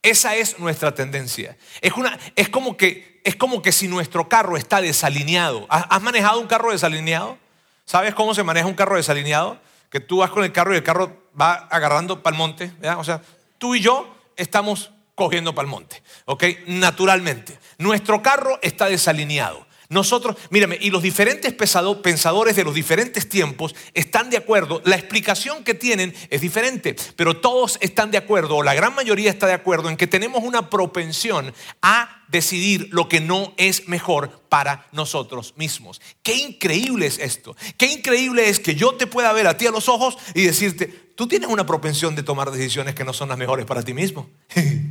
[0.00, 1.56] Esa es nuestra tendencia.
[1.80, 5.66] Es, una, es, como, que, es como que si nuestro carro está desalineado.
[5.68, 7.38] ¿Has manejado un carro desalineado?
[7.86, 9.60] ¿Sabes cómo se maneja un carro desalineado?
[9.90, 12.70] Que tú vas con el carro y el carro va agarrando para el monte.
[12.98, 13.20] O sea,
[13.58, 16.44] tú y yo estamos cogiendo para el monte, ¿ok?
[16.68, 17.58] Naturalmente.
[17.76, 19.66] Nuestro carro está desalineado.
[19.90, 25.64] Nosotros, mírame, y los diferentes pensadores de los diferentes tiempos están de acuerdo, la explicación
[25.64, 29.54] que tienen es diferente, pero todos están de acuerdo, o la gran mayoría está de
[29.54, 35.54] acuerdo en que tenemos una propensión a decidir lo que no es mejor para nosotros
[35.56, 36.02] mismos.
[36.22, 39.70] Qué increíble es esto, qué increíble es que yo te pueda ver a ti a
[39.70, 43.38] los ojos y decirte, tú tienes una propensión de tomar decisiones que no son las
[43.38, 44.28] mejores para ti mismo.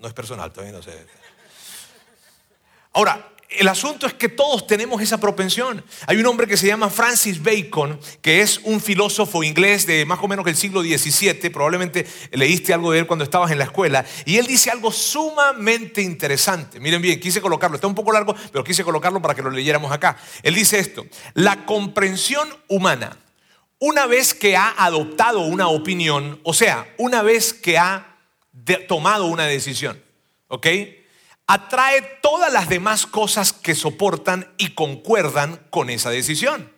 [0.00, 1.06] No es personal, todavía no sé.
[2.92, 5.82] Ahora, el asunto es que todos tenemos esa propensión.
[6.06, 10.18] Hay un hombre que se llama Francis Bacon, que es un filósofo inglés de más
[10.22, 14.04] o menos el siglo XVII, probablemente leíste algo de él cuando estabas en la escuela,
[14.26, 16.78] y él dice algo sumamente interesante.
[16.78, 19.90] Miren bien, quise colocarlo, está un poco largo, pero quise colocarlo para que lo leyéramos
[19.92, 20.18] acá.
[20.42, 23.16] Él dice esto, la comprensión humana,
[23.78, 28.07] una vez que ha adoptado una opinión, o sea, una vez que ha
[28.86, 30.02] tomado una decisión,
[30.48, 30.66] ¿ok?
[31.46, 36.72] Atrae todas las demás cosas que soportan y concuerdan con esa decisión.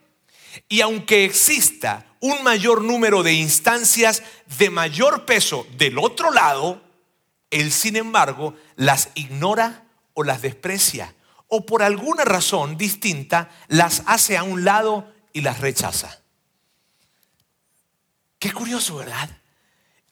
[0.69, 4.23] Y aunque exista un mayor número de instancias
[4.59, 6.83] de mayor peso del otro lado,
[7.51, 11.15] él sin embargo las ignora o las desprecia
[11.49, 16.21] o por alguna razón distinta las hace a un lado y las rechaza.
[18.39, 19.40] Qué curioso, ¿verdad?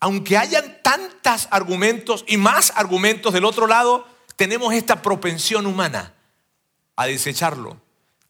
[0.00, 4.06] Aunque hayan tantos argumentos y más argumentos del otro lado,
[4.36, 6.14] tenemos esta propensión humana
[6.96, 7.80] a desecharlo.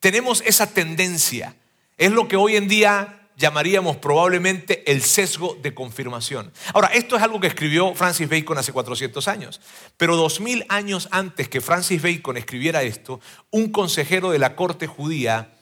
[0.01, 1.57] Tenemos esa tendencia.
[1.97, 6.53] Es lo que hoy en día llamaríamos probablemente el sesgo de confirmación.
[6.75, 9.61] Ahora, esto es algo que escribió Francis Bacon hace 400 años,
[9.97, 15.53] pero 2000 años antes que Francis Bacon escribiera esto, un consejero de la corte judía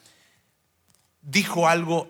[1.21, 2.09] dijo algo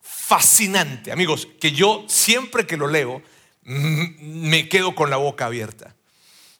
[0.00, 3.22] fascinante, amigos, que yo siempre que lo leo,
[3.66, 5.94] me quedo con la boca abierta.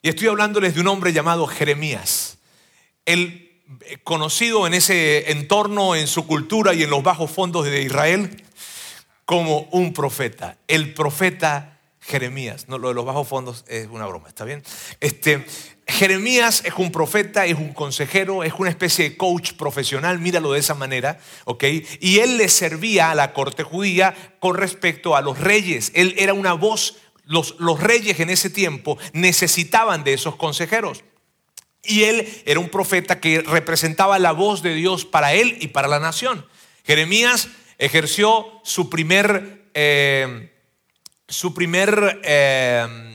[0.03, 2.39] Y estoy hablándoles de un hombre llamado Jeremías.
[3.05, 7.83] Él, eh, conocido en ese entorno, en su cultura y en los bajos fondos de
[7.83, 8.45] Israel,
[9.25, 10.59] como un profeta.
[10.69, 12.69] El profeta Jeremías.
[12.69, 14.63] No, lo de los bajos fondos es una broma, ¿está bien?
[15.01, 15.45] Este,
[15.89, 20.59] Jeremías es un profeta, es un consejero, es una especie de coach profesional, míralo de
[20.59, 21.65] esa manera, ¿ok?
[22.01, 25.93] Y él le servía a la corte judía con respecto a los reyes.
[25.95, 31.05] Él era una voz, los, los reyes en ese tiempo necesitaban de esos consejeros.
[31.85, 35.87] Y él era un profeta que representaba la voz de Dios para él y para
[35.87, 36.45] la nación.
[36.85, 40.53] Jeremías ejerció su primer, eh,
[41.29, 43.06] su primer eh,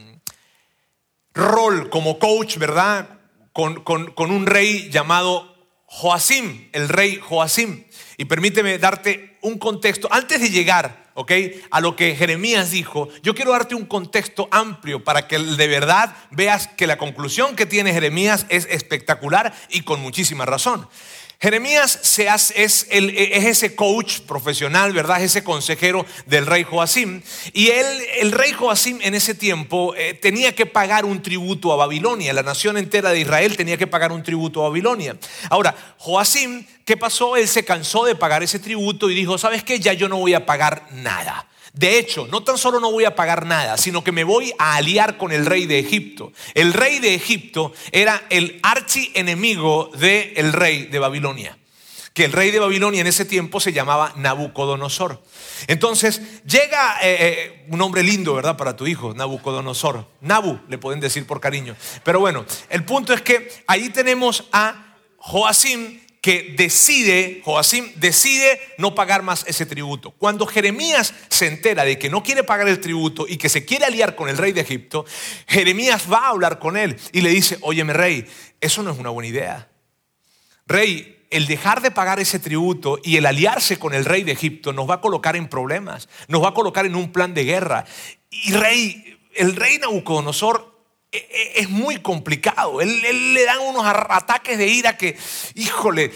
[1.33, 3.19] rol como coach, ¿verdad?
[3.53, 3.83] Con,
[4.17, 7.83] un rey llamado Joacim, el rey Joacim.
[8.17, 11.31] Y permíteme darte un contexto, antes de llegar, ¿ok?
[11.71, 16.15] A lo que Jeremías dijo, yo quiero darte un contexto amplio para que de verdad
[16.31, 20.87] veas que la conclusión que tiene Jeremías es espectacular y con muchísima razón.
[21.41, 25.17] Jeremías es, es, ese coach profesional, ¿verdad?
[25.17, 27.23] Es ese consejero del rey Joacim.
[27.51, 27.87] Y él,
[28.19, 32.31] el rey Joacim en ese tiempo eh, tenía que pagar un tributo a Babilonia.
[32.31, 35.17] La nación entera de Israel tenía que pagar un tributo a Babilonia.
[35.49, 37.35] Ahora, Joacim, ¿qué pasó?
[37.35, 39.79] Él se cansó de pagar ese tributo y dijo, ¿sabes qué?
[39.79, 41.47] Ya yo no voy a pagar nada.
[41.73, 44.75] De hecho, no tan solo no voy a pagar nada, sino que me voy a
[44.75, 46.33] aliar con el rey de Egipto.
[46.53, 51.57] El rey de Egipto era el archienemigo del rey de Babilonia.
[52.13, 55.23] Que el rey de Babilonia en ese tiempo se llamaba Nabucodonosor.
[55.67, 58.57] Entonces llega eh, eh, un nombre lindo, ¿verdad?
[58.57, 60.05] Para tu hijo, Nabucodonosor.
[60.19, 61.77] Nabu, le pueden decir por cariño.
[62.03, 68.93] Pero bueno, el punto es que ahí tenemos a Joacim que decide, Joacim decide no
[68.93, 70.11] pagar más ese tributo.
[70.11, 73.85] Cuando Jeremías se entera de que no quiere pagar el tributo y que se quiere
[73.85, 75.03] aliar con el rey de Egipto,
[75.47, 78.27] Jeremías va a hablar con él y le dice, óyeme rey,
[78.61, 79.67] eso no es una buena idea.
[80.67, 84.73] Rey, el dejar de pagar ese tributo y el aliarse con el rey de Egipto
[84.73, 87.85] nos va a colocar en problemas, nos va a colocar en un plan de guerra.
[88.29, 90.70] Y rey, el rey Nabucodonosor
[91.11, 92.81] es muy complicado.
[92.81, 95.17] Él, le dan unos ataques de ira que,
[95.55, 96.11] híjole,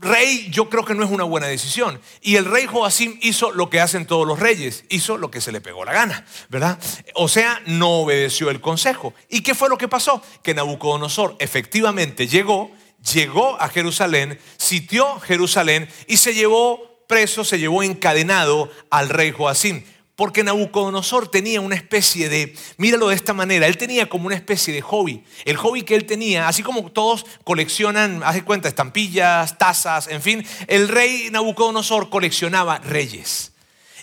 [0.00, 2.00] rey, yo creo que no es una buena decisión.
[2.22, 5.52] Y el rey Joacim hizo lo que hacen todos los reyes, hizo lo que se
[5.52, 6.78] le pegó la gana, ¿verdad?
[7.14, 9.14] O sea, no obedeció el consejo.
[9.28, 10.22] ¿Y qué fue lo que pasó?
[10.42, 12.70] Que Nabucodonosor efectivamente llegó,
[13.12, 19.84] llegó a Jerusalén, sitió Jerusalén y se llevó preso, se llevó encadenado al rey Joacim.
[20.20, 24.74] Porque Nabucodonosor tenía una especie de, míralo de esta manera, él tenía como una especie
[24.74, 25.24] de hobby.
[25.46, 30.46] El hobby que él tenía, así como todos coleccionan, hace cuenta, estampillas, tazas, en fin,
[30.66, 33.52] el rey Nabucodonosor coleccionaba reyes.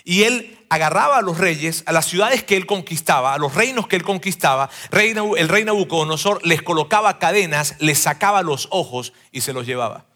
[0.02, 3.86] Y él agarraba a los reyes, a las ciudades que él conquistaba, a los reinos
[3.86, 9.52] que él conquistaba, el rey Nabucodonosor les colocaba cadenas, les sacaba los ojos y se
[9.52, 10.06] los llevaba.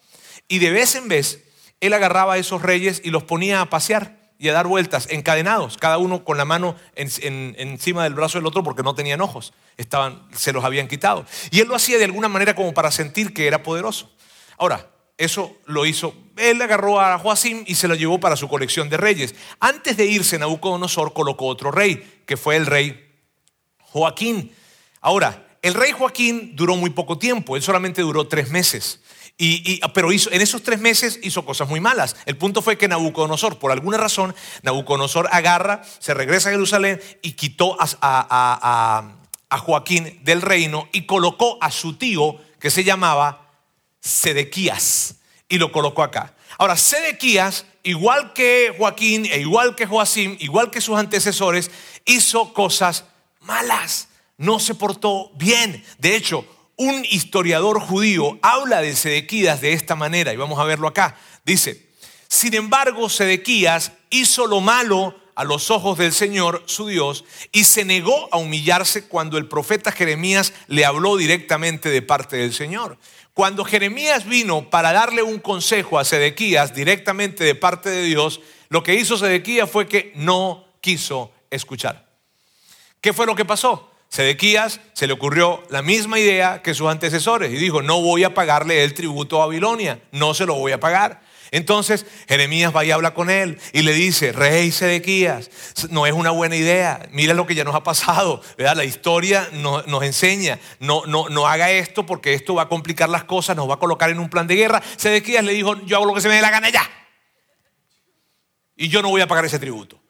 [0.48, 1.44] Y de vez en vez,
[1.80, 5.78] él agarraba a esos reyes y los ponía a pasear y a dar vueltas, encadenados,
[5.78, 10.26] cada uno con la mano encima del brazo del otro porque no tenían ojos, estaban,
[10.34, 11.24] se los habían quitado.
[11.52, 14.10] Y él lo hacía de alguna manera como para sentir que era poderoso.
[14.58, 18.88] Ahora, eso lo hizo, él agarró a Joacim y se lo llevó para su colección
[18.88, 19.36] de reyes.
[19.60, 23.12] Antes de irse, Nabucodonosor colocó otro rey, que fue el rey
[23.78, 24.52] Joaquín.
[25.00, 29.02] Ahora, el rey Joaquín duró muy poco tiempo, él solamente duró tres meses.
[29.94, 32.16] Pero hizo, en esos tres meses hizo cosas muy malas.
[32.26, 37.32] El punto fue que Nabucodonosor, por alguna razón, Nabucodonosor agarra, se regresa a Jerusalén y
[37.32, 39.16] quitó a,
[39.50, 43.50] a Joaquín del reino y colocó a su tío, que se llamaba
[44.00, 45.16] Sedequías,
[45.48, 46.34] y lo colocó acá.
[46.58, 51.70] Ahora, Sedequías, igual que Joaquín, e igual que Joacim, igual que sus antecesores,
[52.04, 53.04] hizo cosas
[53.40, 54.08] malas.
[54.38, 55.84] No se portó bien.
[55.98, 56.46] De hecho,
[56.82, 61.16] un historiador judío habla de Sedequías de esta manera, y vamos a verlo acá.
[61.44, 61.88] Dice,
[62.28, 67.84] sin embargo, Sedequías hizo lo malo a los ojos del Señor, su Dios, y se
[67.84, 72.98] negó a humillarse cuando el profeta Jeremías le habló directamente de parte del Señor.
[73.32, 78.82] Cuando Jeremías vino para darle un consejo a Sedequías directamente de parte de Dios, lo
[78.82, 82.08] que hizo Sedequías fue que no quiso escuchar.
[83.00, 83.91] ¿Qué fue lo que pasó?
[84.12, 88.34] Sedequías se le ocurrió la misma idea que sus antecesores y dijo, no voy a
[88.34, 91.22] pagarle el tributo a Babilonia, no se lo voy a pagar.
[91.50, 95.50] Entonces Jeremías va y habla con él y le dice, rey Sedequías,
[95.88, 99.86] no es una buena idea, mira lo que ya nos ha pasado, la historia nos,
[100.02, 103.76] enseña, no, no, no haga esto porque esto va a complicar las cosas, nos va
[103.76, 104.82] a colocar en un plan de guerra.
[104.96, 106.86] Sedequías le dijo, yo hago lo que se me dé la gana ya.
[108.76, 110.01] Y yo no voy a pagar ese tributo.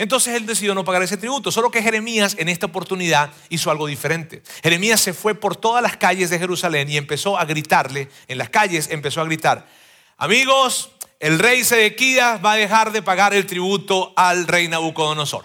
[0.00, 3.86] Entonces él decidió no pagar ese tributo, solo que Jeremías en esta oportunidad hizo algo
[3.86, 4.42] diferente.
[4.62, 8.48] Jeremías se fue por todas las calles de Jerusalén y empezó a gritarle, en las
[8.48, 9.68] calles empezó a gritar,
[10.16, 15.44] amigos, el rey Sedequías va a dejar de pagar el tributo al rey Nabucodonosor.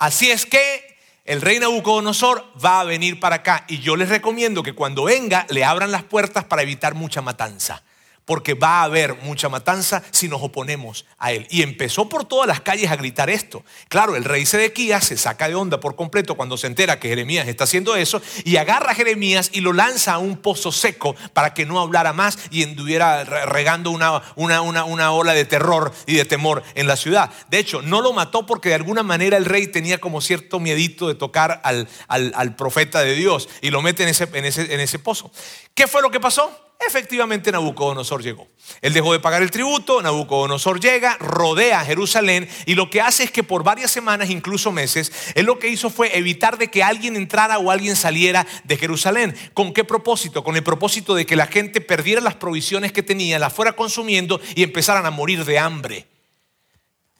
[0.00, 4.64] Así es que el rey Nabucodonosor va a venir para acá y yo les recomiendo
[4.64, 7.84] que cuando venga le abran las puertas para evitar mucha matanza
[8.28, 11.46] porque va a haber mucha matanza si nos oponemos a él.
[11.48, 13.64] Y empezó por todas las calles a gritar esto.
[13.88, 17.48] Claro, el rey Sedequías se saca de onda por completo cuando se entera que Jeremías
[17.48, 21.54] está haciendo eso y agarra a Jeremías y lo lanza a un pozo seco para
[21.54, 26.26] que no hablara más y anduviera regando una, una, una, ola de terror y de
[26.26, 27.30] temor en la ciudad.
[27.48, 31.08] De hecho, no lo mató porque de alguna manera el rey tenía como cierto miedito
[31.08, 34.80] de tocar al, al, profeta de Dios y lo mete en ese, en ese, en
[34.80, 35.30] ese pozo.
[35.72, 36.67] ¿Qué fue lo que pasó?
[36.86, 38.48] Efectivamente Nabucodonosor llegó.
[38.80, 43.30] Él dejó de pagar el tributo, Nabucodonosor llega, rodea Jerusalén y lo que hace es
[43.30, 47.16] que por varias semanas, incluso meses, él lo que hizo fue evitar de que alguien
[47.16, 49.36] entrara o alguien saliera de Jerusalén.
[49.54, 50.44] ¿Con qué propósito?
[50.44, 54.40] Con el propósito de que la gente perdiera las provisiones que tenía, las fuera consumiendo
[54.54, 56.06] y empezaran a morir de hambre.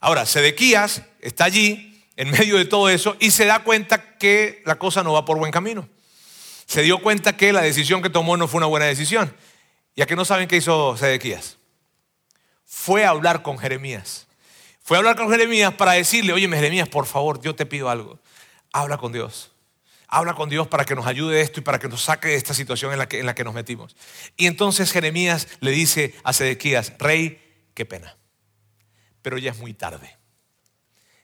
[0.01, 4.77] Ahora, Sedequías está allí en medio de todo eso y se da cuenta que la
[4.77, 5.89] cosa no va por buen camino.
[6.67, 9.35] Se dio cuenta que la decisión que tomó no fue una buena decisión.
[9.99, 11.59] ¿Y a que no saben qué hizo Sedequías?
[12.65, 14.29] Fue a hablar con Jeremías.
[14.81, 18.21] Fue a hablar con Jeremías para decirle, oye, Jeremías, por favor, yo te pido algo.
[18.73, 19.51] Habla con Dios.
[20.07, 22.37] Habla con Dios para que nos ayude de esto y para que nos saque de
[22.37, 23.97] esta situación en la que, en la que nos metimos.
[24.37, 28.17] Y entonces Jeremías le dice a Sedequías, rey, qué pena.
[29.21, 30.17] Pero ya es muy tarde.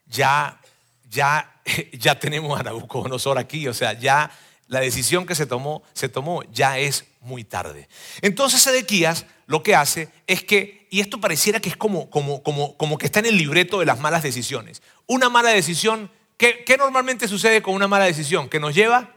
[0.07, 0.61] Ya,
[1.09, 1.63] ya,
[1.93, 3.69] ya tenemos a Nabucodonosor aquí.
[3.69, 4.33] O sea, ya
[4.75, 7.89] la decisión que se tomó, se tomó, ya es muy tarde.
[8.21, 12.77] Entonces Sedequías lo que hace es que, y esto pareciera que es como, como, como,
[12.77, 14.83] como que está en el libreto de las malas decisiones.
[15.07, 18.49] Una mala decisión, ¿qué, ¿qué normalmente sucede con una mala decisión?
[18.49, 19.15] Que nos lleva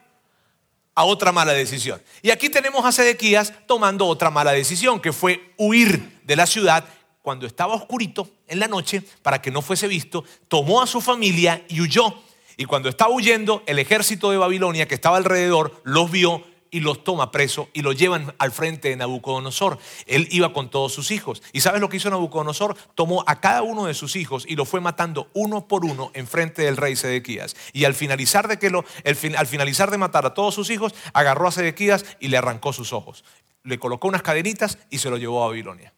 [0.95, 2.01] a otra mala decisión.
[2.22, 6.86] Y aquí tenemos a Sedequías tomando otra mala decisión, que fue huir de la ciudad
[7.22, 11.64] cuando estaba oscurito en la noche para que no fuese visto, tomó a su familia
[11.68, 12.14] y huyó.
[12.58, 17.03] Y cuando estaba huyendo, el ejército de Babilonia que estaba alrededor los vio y los
[17.03, 19.78] toma preso y lo llevan al frente de Nabucodonosor.
[20.05, 21.41] Él iba con todos sus hijos.
[21.53, 22.76] ¿Y sabes lo que hizo Nabucodonosor?
[22.95, 26.28] Tomó a cada uno de sus hijos y lo fue matando uno por uno en
[26.28, 27.55] frente del rey Sedequías.
[27.74, 31.47] Y al finalizar de, que lo, al finalizar de matar a todos sus hijos, agarró
[31.47, 33.24] a Sedequías y le arrancó sus ojos.
[33.64, 35.93] Le colocó unas cadenitas y se lo llevó a Babilonia.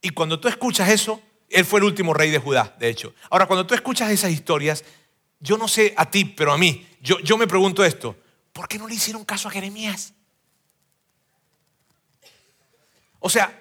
[0.00, 3.14] Y cuando tú escuchas eso, él fue el último rey de Judá, de hecho.
[3.30, 4.84] Ahora, cuando tú escuchas esas historias,
[5.40, 8.16] yo no sé a ti, pero a mí, yo, yo me pregunto esto.
[8.58, 10.14] ¿por qué no le hicieron caso a Jeremías?
[13.20, 13.56] O sea,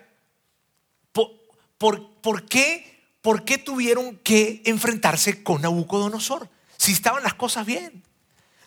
[1.12, 6.50] ¿por, qué, ¿por qué tuvieron que enfrentarse con Nabucodonosor?
[6.78, 8.02] Si estaban las cosas bien.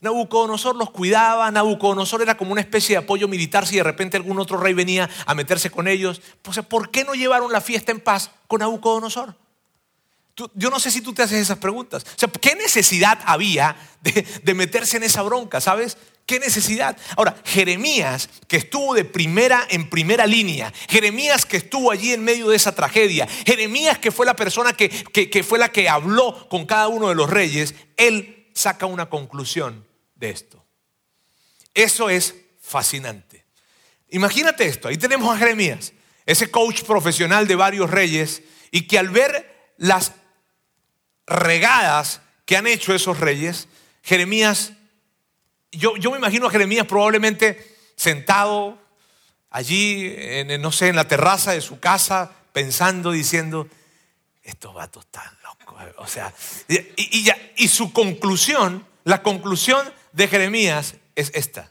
[0.02, 4.38] Nabucodonosor los cuidaba, Nabucodonosor era como una especie de apoyo militar si de repente algún
[4.38, 6.22] otro rey venía a meterse con ellos.
[6.42, 9.34] Pues, ¿Por qué no llevaron la fiesta en paz con Nabucodonosor?
[10.54, 12.04] Yo no sé si tú te haces esas preguntas.
[12.04, 15.96] O sea, ¿qué necesidad había de, meterse en esa bronca, sabes?
[16.26, 16.96] ¿Qué necesidad?
[17.16, 22.48] Ahora, Jeremías, que estuvo de primera en primera línea, Jeremías que estuvo allí en medio
[22.48, 26.66] de esa tragedia, Jeremías que fue la persona que, que fue la que habló con
[26.66, 30.64] cada uno de los reyes, él saca una conclusión de esto.
[31.74, 33.46] Eso es fascinante.
[34.10, 35.92] Imagínate esto, ahí tenemos a Jeremías,
[36.26, 40.12] ese coach profesional de varios reyes, y que al ver las
[41.30, 43.68] regadas que han hecho esos reyes,
[44.02, 44.72] Jeremías
[45.72, 48.78] yo, me imagino a Jeremías probablemente sentado
[49.50, 53.68] allí, en, no sé, en la terraza de su casa, pensando, diciendo,
[54.42, 55.80] estos vatos están locos.
[55.98, 56.34] O sea,
[56.68, 61.70] y, y su conclusión, la conclusión de Jeremías es esta.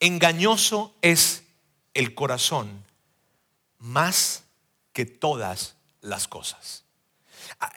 [0.00, 1.44] Engañoso es
[1.94, 2.84] el corazón
[3.78, 4.44] más
[4.92, 6.81] que todas las cosas.
[7.62, 7.72] Ah,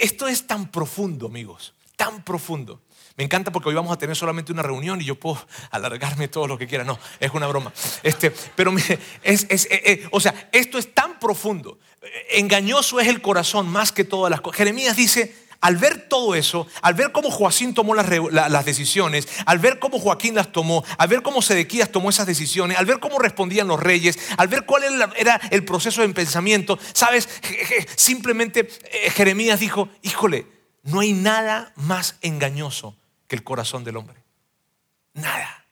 [0.00, 2.82] esto es tan profundo, amigos, tan profundo.
[3.16, 5.38] Me encanta porque hoy vamos a tener solamente una reunión y yo puedo
[5.70, 6.84] alargarme todo lo que quiera.
[6.84, 7.72] No, es una broma.
[8.02, 8.70] Este, pero
[9.22, 11.78] es, es, eh, eh, o sea, esto es tan profundo.
[12.30, 14.58] Engañoso es el corazón más que todas las cosas.
[14.58, 19.58] Jeremías dice, al ver todo eso, al ver cómo Joacín tomó las, las, decisiones, al
[19.58, 23.18] ver cómo Joaquín las tomó, al ver cómo Sedequías tomó esas decisiones, al ver cómo
[23.18, 24.84] respondían los reyes, al ver cuál
[25.16, 27.28] era el proceso de pensamiento, sabes,
[27.96, 30.46] simplemente eh, Jeremías dijo, híjole,
[30.82, 32.96] no hay nada más engañoso
[33.26, 34.22] que el corazón del hombre.
[35.12, 35.66] Nada.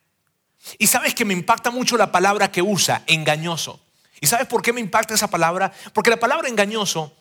[0.78, 3.80] Y sabes que me impacta mucho la palabra que usa, engañoso.
[4.20, 5.72] ¿Y sabes por qué me impacta esa palabra?
[5.94, 7.16] Porque la palabra engañoso,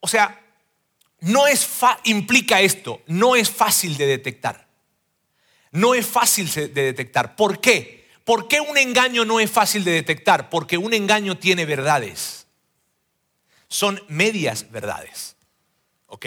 [0.00, 0.40] o sea,
[1.20, 1.68] no es
[2.04, 4.68] implica esto, no es fácil de detectar.
[5.70, 7.36] No es fácil de detectar.
[7.36, 8.08] ¿Por qué?
[8.24, 10.50] ¿Por qué un engaño no es fácil de detectar?
[10.50, 12.46] Porque un engaño tiene verdades.
[13.68, 15.36] Son medias verdades.
[16.06, 16.26] ¿Ok?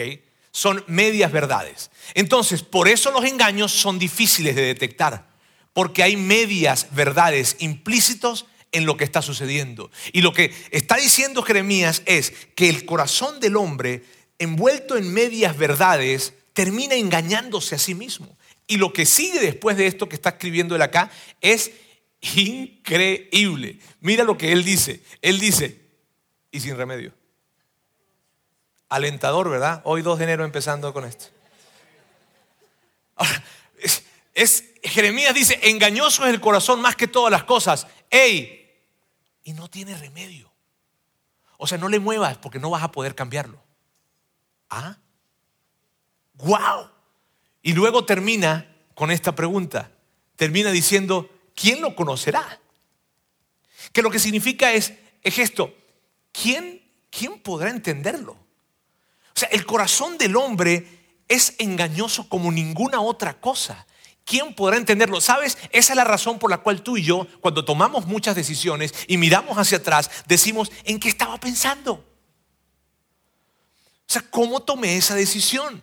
[0.52, 1.90] son medias verdades.
[2.14, 5.26] Entonces, por eso los engaños son difíciles de detectar,
[5.72, 9.90] porque hay medias verdades implícitos en lo que está sucediendo.
[10.12, 14.04] Y lo que está diciendo Jeremías es que el corazón del hombre,
[14.42, 18.36] envuelto en medias verdades, termina engañándose a sí mismo.
[18.66, 21.72] Y lo que sigue después de esto que está escribiendo él acá es
[22.20, 23.78] increíble.
[24.00, 25.02] Mira lo que él dice.
[25.20, 25.80] Él dice,
[26.50, 27.12] y sin remedio.
[28.88, 29.80] Alentador, ¿verdad?
[29.84, 31.26] Hoy 2 de enero empezando con esto.
[34.34, 37.86] es, Jeremías dice, engañoso es el corazón más que todas las cosas.
[38.10, 38.70] ¡Ey!
[39.44, 40.52] Y no tiene remedio.
[41.56, 43.62] O sea, no le muevas porque no vas a poder cambiarlo.
[44.72, 44.96] ¿Ah?
[46.32, 46.88] ¡Wow!
[47.60, 49.92] Y luego termina con esta pregunta.
[50.34, 52.58] Termina diciendo, ¿quién lo conocerá?
[53.92, 55.74] Que lo que significa es, es esto,
[56.32, 58.32] ¿quién, ¿quién podrá entenderlo?
[58.32, 63.86] O sea, el corazón del hombre es engañoso como ninguna otra cosa.
[64.24, 65.20] ¿Quién podrá entenderlo?
[65.20, 65.58] ¿Sabes?
[65.70, 69.18] Esa es la razón por la cual tú y yo, cuando tomamos muchas decisiones y
[69.18, 72.11] miramos hacia atrás, decimos, ¿en qué estaba pensando?
[74.12, 75.82] Sea, ¿cómo tomé esa decisión?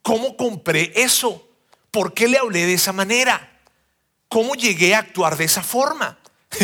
[0.00, 1.46] ¿Cómo compré eso?
[1.90, 3.60] ¿Por qué le hablé de esa manera?
[4.26, 6.18] ¿Cómo llegué a actuar de esa forma?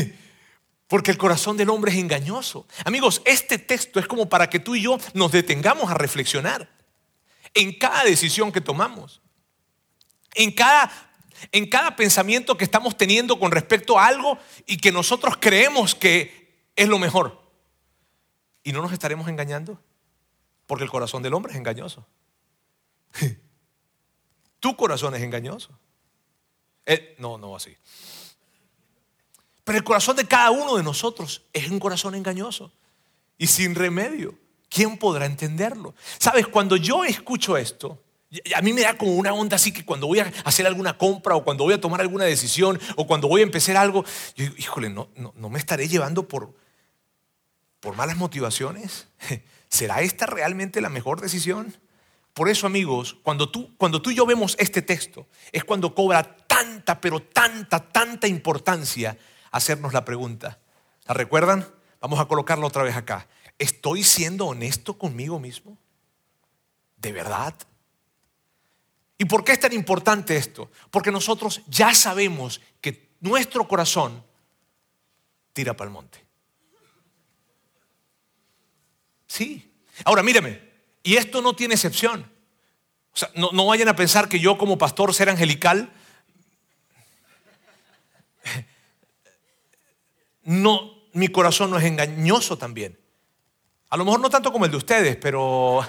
[0.89, 2.67] Porque el corazón del hombre es engañoso.
[2.87, 6.71] Amigos, este texto es como para que tú y yo nos detengamos a reflexionar
[7.53, 9.21] en cada decisión que tomamos,
[10.35, 10.91] en cada,
[11.53, 16.71] en cada pensamiento que estamos teniendo con respecto a algo y que nosotros creemos que
[16.75, 17.43] es lo mejor.
[18.63, 19.79] ¿Y no nos estaremos engañando?
[20.67, 22.07] Porque el corazón del hombre es engañoso.
[24.61, 25.79] Tu corazón es engañoso.
[26.87, 27.77] Eh, no, no así.
[29.63, 32.73] Pero el corazón de cada uno de nosotros es un corazón engañoso
[33.39, 34.39] y sin remedio.
[34.69, 35.95] ¿Quién podrá entenderlo?
[36.19, 38.03] Sabes, cuando yo escucho esto,
[38.55, 41.37] a mí me da como una onda así que cuando voy a hacer alguna compra
[41.37, 44.05] o cuando voy a tomar alguna decisión o cuando voy a empezar algo,
[44.35, 46.53] yo digo, híjole, no, no, me estaré llevando por,
[47.81, 49.09] por malas motivaciones.
[49.75, 51.77] ¿Será esta realmente la mejor decisión?
[52.33, 56.23] Por eso, amigos, cuando tú, cuando tú y yo vemos este texto, es cuando cobra
[56.47, 59.19] tanta, pero tanta, tanta importancia
[59.51, 60.61] hacernos la pregunta.
[61.09, 61.67] ¿La recuerdan?
[62.01, 63.27] Vamos a colocarla otra vez acá.
[63.59, 65.77] ¿Estoy siendo honesto conmigo mismo?
[66.97, 67.55] ¿De verdad?
[69.19, 70.71] ¿Y por qué es tan importante esto?
[70.93, 74.23] Porque nosotros ya sabemos que nuestro corazón
[75.53, 76.24] tira para el monte.
[79.35, 79.69] Sí.
[80.05, 80.61] Ahora míreme,
[81.03, 82.31] y esto no tiene excepción.
[83.13, 85.93] O sea, no, no vayan a pensar que yo como pastor ser angelical
[90.45, 92.97] no, mi corazón no es engañoso también.
[93.91, 95.85] A lo mejor no tanto como el de ustedes, pero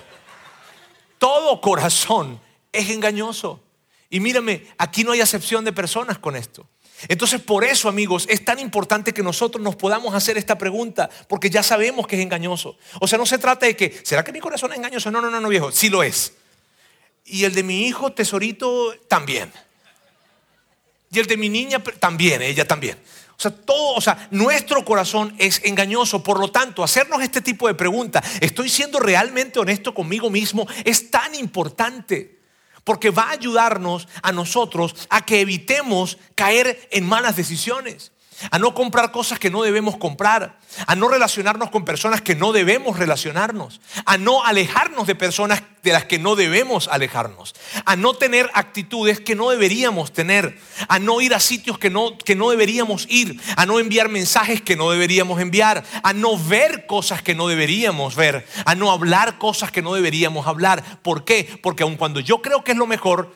[1.19, 2.41] todo corazón
[2.71, 3.61] es engañoso.
[4.09, 6.67] Y mírame, aquí no hay acepción de personas con esto.
[7.07, 11.49] Entonces, por eso, amigos, es tan importante que nosotros nos podamos hacer esta pregunta, porque
[11.49, 12.77] ya sabemos que es engañoso.
[12.99, 15.11] O sea, no se trata de que, ¿será que mi corazón es engañoso?
[15.11, 16.33] No, no, no, viejo, sí lo es.
[17.25, 19.51] Y el de mi hijo, tesorito, también.
[21.11, 22.97] Y el de mi niña, también, ella también.
[23.37, 26.23] O sea, todo, o sea, nuestro corazón es engañoso.
[26.23, 30.67] Por lo tanto, hacernos este tipo de preguntas, ¿estoy siendo realmente honesto conmigo mismo?
[30.85, 32.34] Es tan importante.
[32.85, 38.13] Porque va a ayudarnos a nosotros a que evitemos caer en malas decisiones
[38.51, 42.51] a no comprar cosas que no debemos comprar, a no relacionarnos con personas que no
[42.51, 47.55] debemos relacionarnos, a no alejarnos de personas de las que no debemos alejarnos,
[47.85, 52.17] a no tener actitudes que no deberíamos tener, a no ir a sitios que no,
[52.17, 56.87] que no deberíamos ir, a no enviar mensajes que no deberíamos enviar, a no ver
[56.87, 60.83] cosas que no deberíamos ver, a no hablar cosas que no deberíamos hablar.
[61.01, 61.59] ¿Por qué?
[61.61, 63.33] Porque aun cuando yo creo que es lo mejor,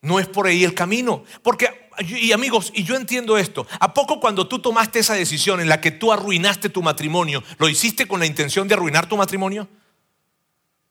[0.00, 1.24] no es por ahí el camino.
[1.42, 5.68] Porque y amigos, y yo entiendo esto, ¿a poco cuando tú tomaste esa decisión en
[5.68, 9.68] la que tú arruinaste tu matrimonio, lo hiciste con la intención de arruinar tu matrimonio?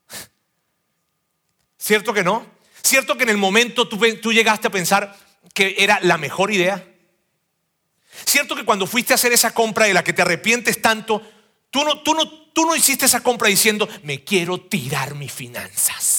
[1.78, 2.46] ¿Cierto que no?
[2.82, 5.16] ¿Cierto que en el momento tú, llegaste a pensar
[5.54, 6.86] que era la mejor idea?
[8.24, 11.22] ¿Cierto que cuando fuiste a hacer esa compra de la que te arrepientes tanto,
[11.70, 16.17] tú no, tú no hiciste esa compra diciendo, me quiero tirar mis finanzas?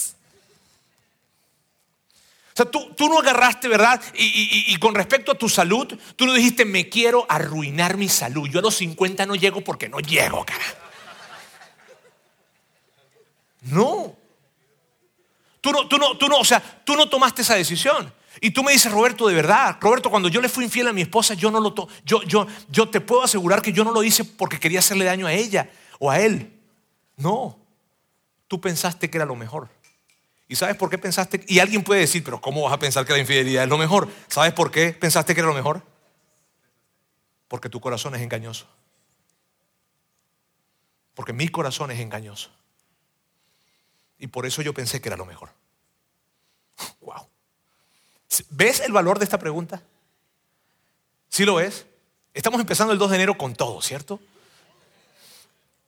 [2.63, 4.01] Sea, tú, no agarraste, ¿verdad?
[4.13, 8.49] Y, con respecto a tu salud, tú no dijiste, me quiero arruinar mi salud.
[8.49, 10.65] Yo a los 50 no llego porque no llego, cara.
[13.61, 14.15] No.
[15.61, 18.13] Tú no, tú no, tú no, o sea, tú no tomaste esa decisión.
[18.41, 21.01] Y tú me dices, Roberto, de verdad, Roberto, cuando yo le fui infiel a mi
[21.01, 24.03] esposa, yo no lo to yo, yo, yo te puedo asegurar que yo no lo
[24.03, 26.53] hice porque quería hacerle daño a ella o a él.
[27.17, 27.57] No,
[28.47, 29.69] tú pensaste que era lo mejor.
[30.49, 31.45] ¿Y sabes por qué pensaste?
[31.47, 34.09] Y alguien puede decir, pero ¿cómo vas a pensar que la infidelidad es lo mejor?
[34.27, 35.83] ¿Sabes por qué pensaste que era lo mejor?
[37.47, 38.65] Porque tu corazón es engañoso.
[41.13, 42.49] Porque mi corazón es engañoso.
[44.17, 45.51] Y por eso yo pensé que era lo mejor.
[47.01, 47.27] Wow.
[48.49, 49.83] ¿Ves el valor de esta pregunta?
[51.29, 51.85] ¿Sí lo ves?
[52.33, 54.19] Estamos empezando el 2 de enero con todo, ¿cierto?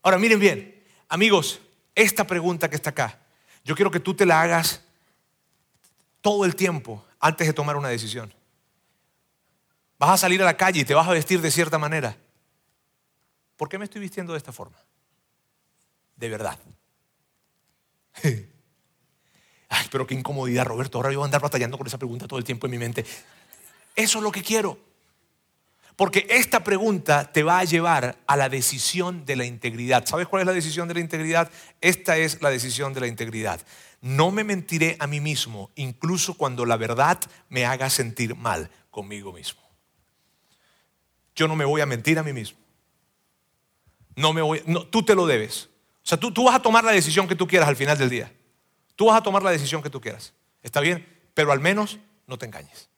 [0.04, 1.60] Ahora miren bien, amigos,
[1.96, 3.21] esta pregunta que está acá
[3.64, 4.82] yo quiero que tú te la hagas
[6.22, 8.34] todo el tiempo antes de tomar una decisión.
[9.98, 12.18] Vas a salir a la calle y te vas a vestir de cierta manera.
[13.56, 14.78] ¿Por qué me estoy vistiendo de esta forma?
[16.16, 16.58] De verdad.
[18.24, 20.98] Ay, pero qué incomodidad, Roberto.
[20.98, 23.06] Ahora yo voy a andar batallando con esa pregunta todo el tiempo en mi mente.
[23.96, 24.78] Eso es lo que quiero.
[25.96, 30.06] Porque esta pregunta te va a llevar a la decisión de la integridad.
[30.06, 31.52] ¿Sabes cuál es la decisión de la integridad?
[31.80, 33.62] Esta es la decisión de la integridad.
[34.02, 37.20] No me mentiré a mí mismo, incluso cuando la verdad
[37.50, 39.62] me haga sentir mal conmigo mismo.
[41.36, 42.58] Yo no me voy a mentir a mí mismo.
[44.16, 45.70] No me voy, no, tú te lo debes.
[46.04, 48.10] O sea, tú, tú vas a tomar la decisión que tú quieras al final del
[48.10, 48.34] día.
[48.96, 50.34] Tú vas a tomar la decisión que tú quieras.
[50.64, 51.08] ¿Está bien?
[51.34, 52.90] Pero al menos no te engañes.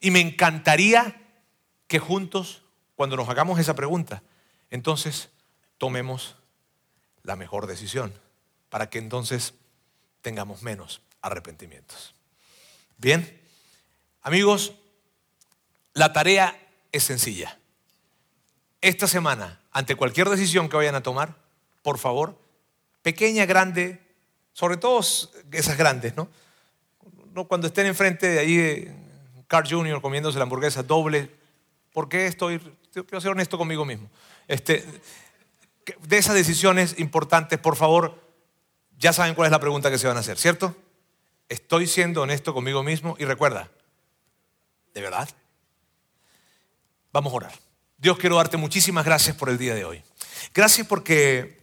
[0.00, 1.27] Y me encantaría
[1.88, 2.62] que juntos,
[2.94, 4.22] cuando nos hagamos esa pregunta,
[4.70, 5.30] entonces
[5.78, 6.36] tomemos
[7.22, 8.12] la mejor decisión
[8.68, 9.54] para que entonces
[10.20, 12.14] tengamos menos arrepentimientos.
[12.98, 13.40] Bien,
[14.22, 14.74] amigos,
[15.94, 16.58] la tarea
[16.92, 17.58] es sencilla.
[18.80, 21.36] Esta semana, ante cualquier decisión que vayan a tomar,
[21.82, 22.38] por favor,
[23.02, 24.00] pequeña, grande,
[24.52, 26.28] sobre todo esas grandes, ¿no?
[27.46, 28.96] Cuando estén enfrente de ahí
[29.46, 30.00] Carl Jr.
[30.00, 31.30] comiéndose la hamburguesa doble,
[31.92, 32.60] ¿por qué estoy,
[32.92, 34.10] quiero ser honesto conmigo mismo?
[34.46, 34.84] Este,
[36.02, 38.22] de esas decisiones importantes, por favor,
[38.98, 40.74] ya saben cuál es la pregunta que se van a hacer, ¿cierto?
[41.48, 43.70] Estoy siendo honesto conmigo mismo y recuerda,
[44.94, 45.28] ¿de verdad?
[47.12, 47.52] Vamos a orar.
[47.96, 50.02] Dios, quiero darte muchísimas gracias por el día de hoy.
[50.54, 51.58] Gracias porque,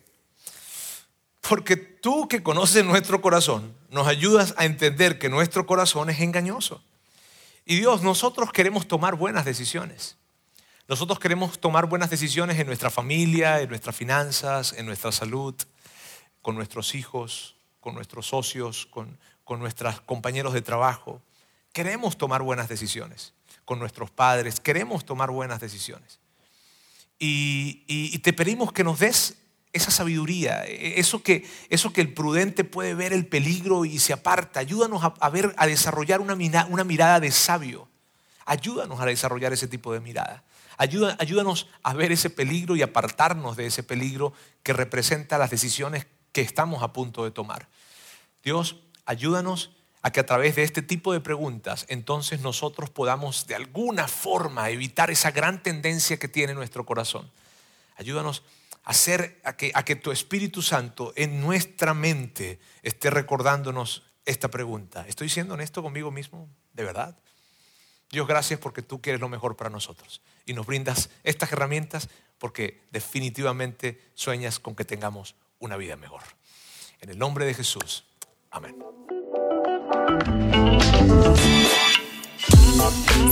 [1.48, 6.84] porque tú que conoces nuestro corazón, nos ayudas a entender que nuestro corazón es engañoso.
[7.66, 10.18] Y Dios, nosotros queremos tomar buenas decisiones.
[10.88, 15.56] Nosotros queremos tomar buenas decisiones en nuestra familia, en nuestras finanzas, en nuestra salud,
[16.44, 21.22] con nuestros hijos, con nuestros socios, con, con nuestros compañeros de trabajo.
[21.74, 23.34] Queremos tomar buenas decisiones
[23.66, 26.20] con nuestros padres, queremos tomar buenas decisiones.
[27.18, 29.38] Y, te pedimos que nos des
[29.76, 34.62] esa sabiduría, eso que, eso que el prudente puede ver el peligro y se aparta.
[34.62, 36.36] Ayúdanos a, ver, a desarrollar una,
[36.70, 37.90] una mirada de sabio.
[38.46, 40.44] Ayúdanos a desarrollar ese tipo de mirada.
[40.78, 46.42] ayúdanos a ver ese peligro y apartarnos de ese peligro que representa las decisiones que
[46.42, 47.68] estamos a punto de tomar.
[48.44, 49.72] Dios, ayúdanos
[50.02, 54.70] a que a través de este tipo de preguntas entonces nosotros podamos de alguna forma
[54.70, 57.30] evitar esa gran tendencia que tiene nuestro corazón.
[57.98, 58.44] Ayúdanos a
[58.86, 65.06] hacer a que, a que tu Espíritu Santo en nuestra mente esté recordándonos esta pregunta.
[65.08, 66.48] ¿Estoy siendo honesto conmigo mismo?
[66.74, 67.18] ¿De verdad?
[68.12, 72.82] Dios, gracias porque tú quieres lo mejor para nosotros y nos brindas estas herramientas porque
[72.92, 76.22] definitivamente sueñas con que tengamos una vida mejor.
[77.02, 78.06] En el nombre de Jesús.
[78.52, 78.76] Amén.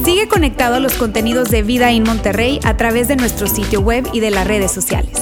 [0.04, 4.08] Sigue conectado a los contenidos de Vida en Monterrey a través de nuestro sitio web
[4.12, 5.22] y de las redes sociales.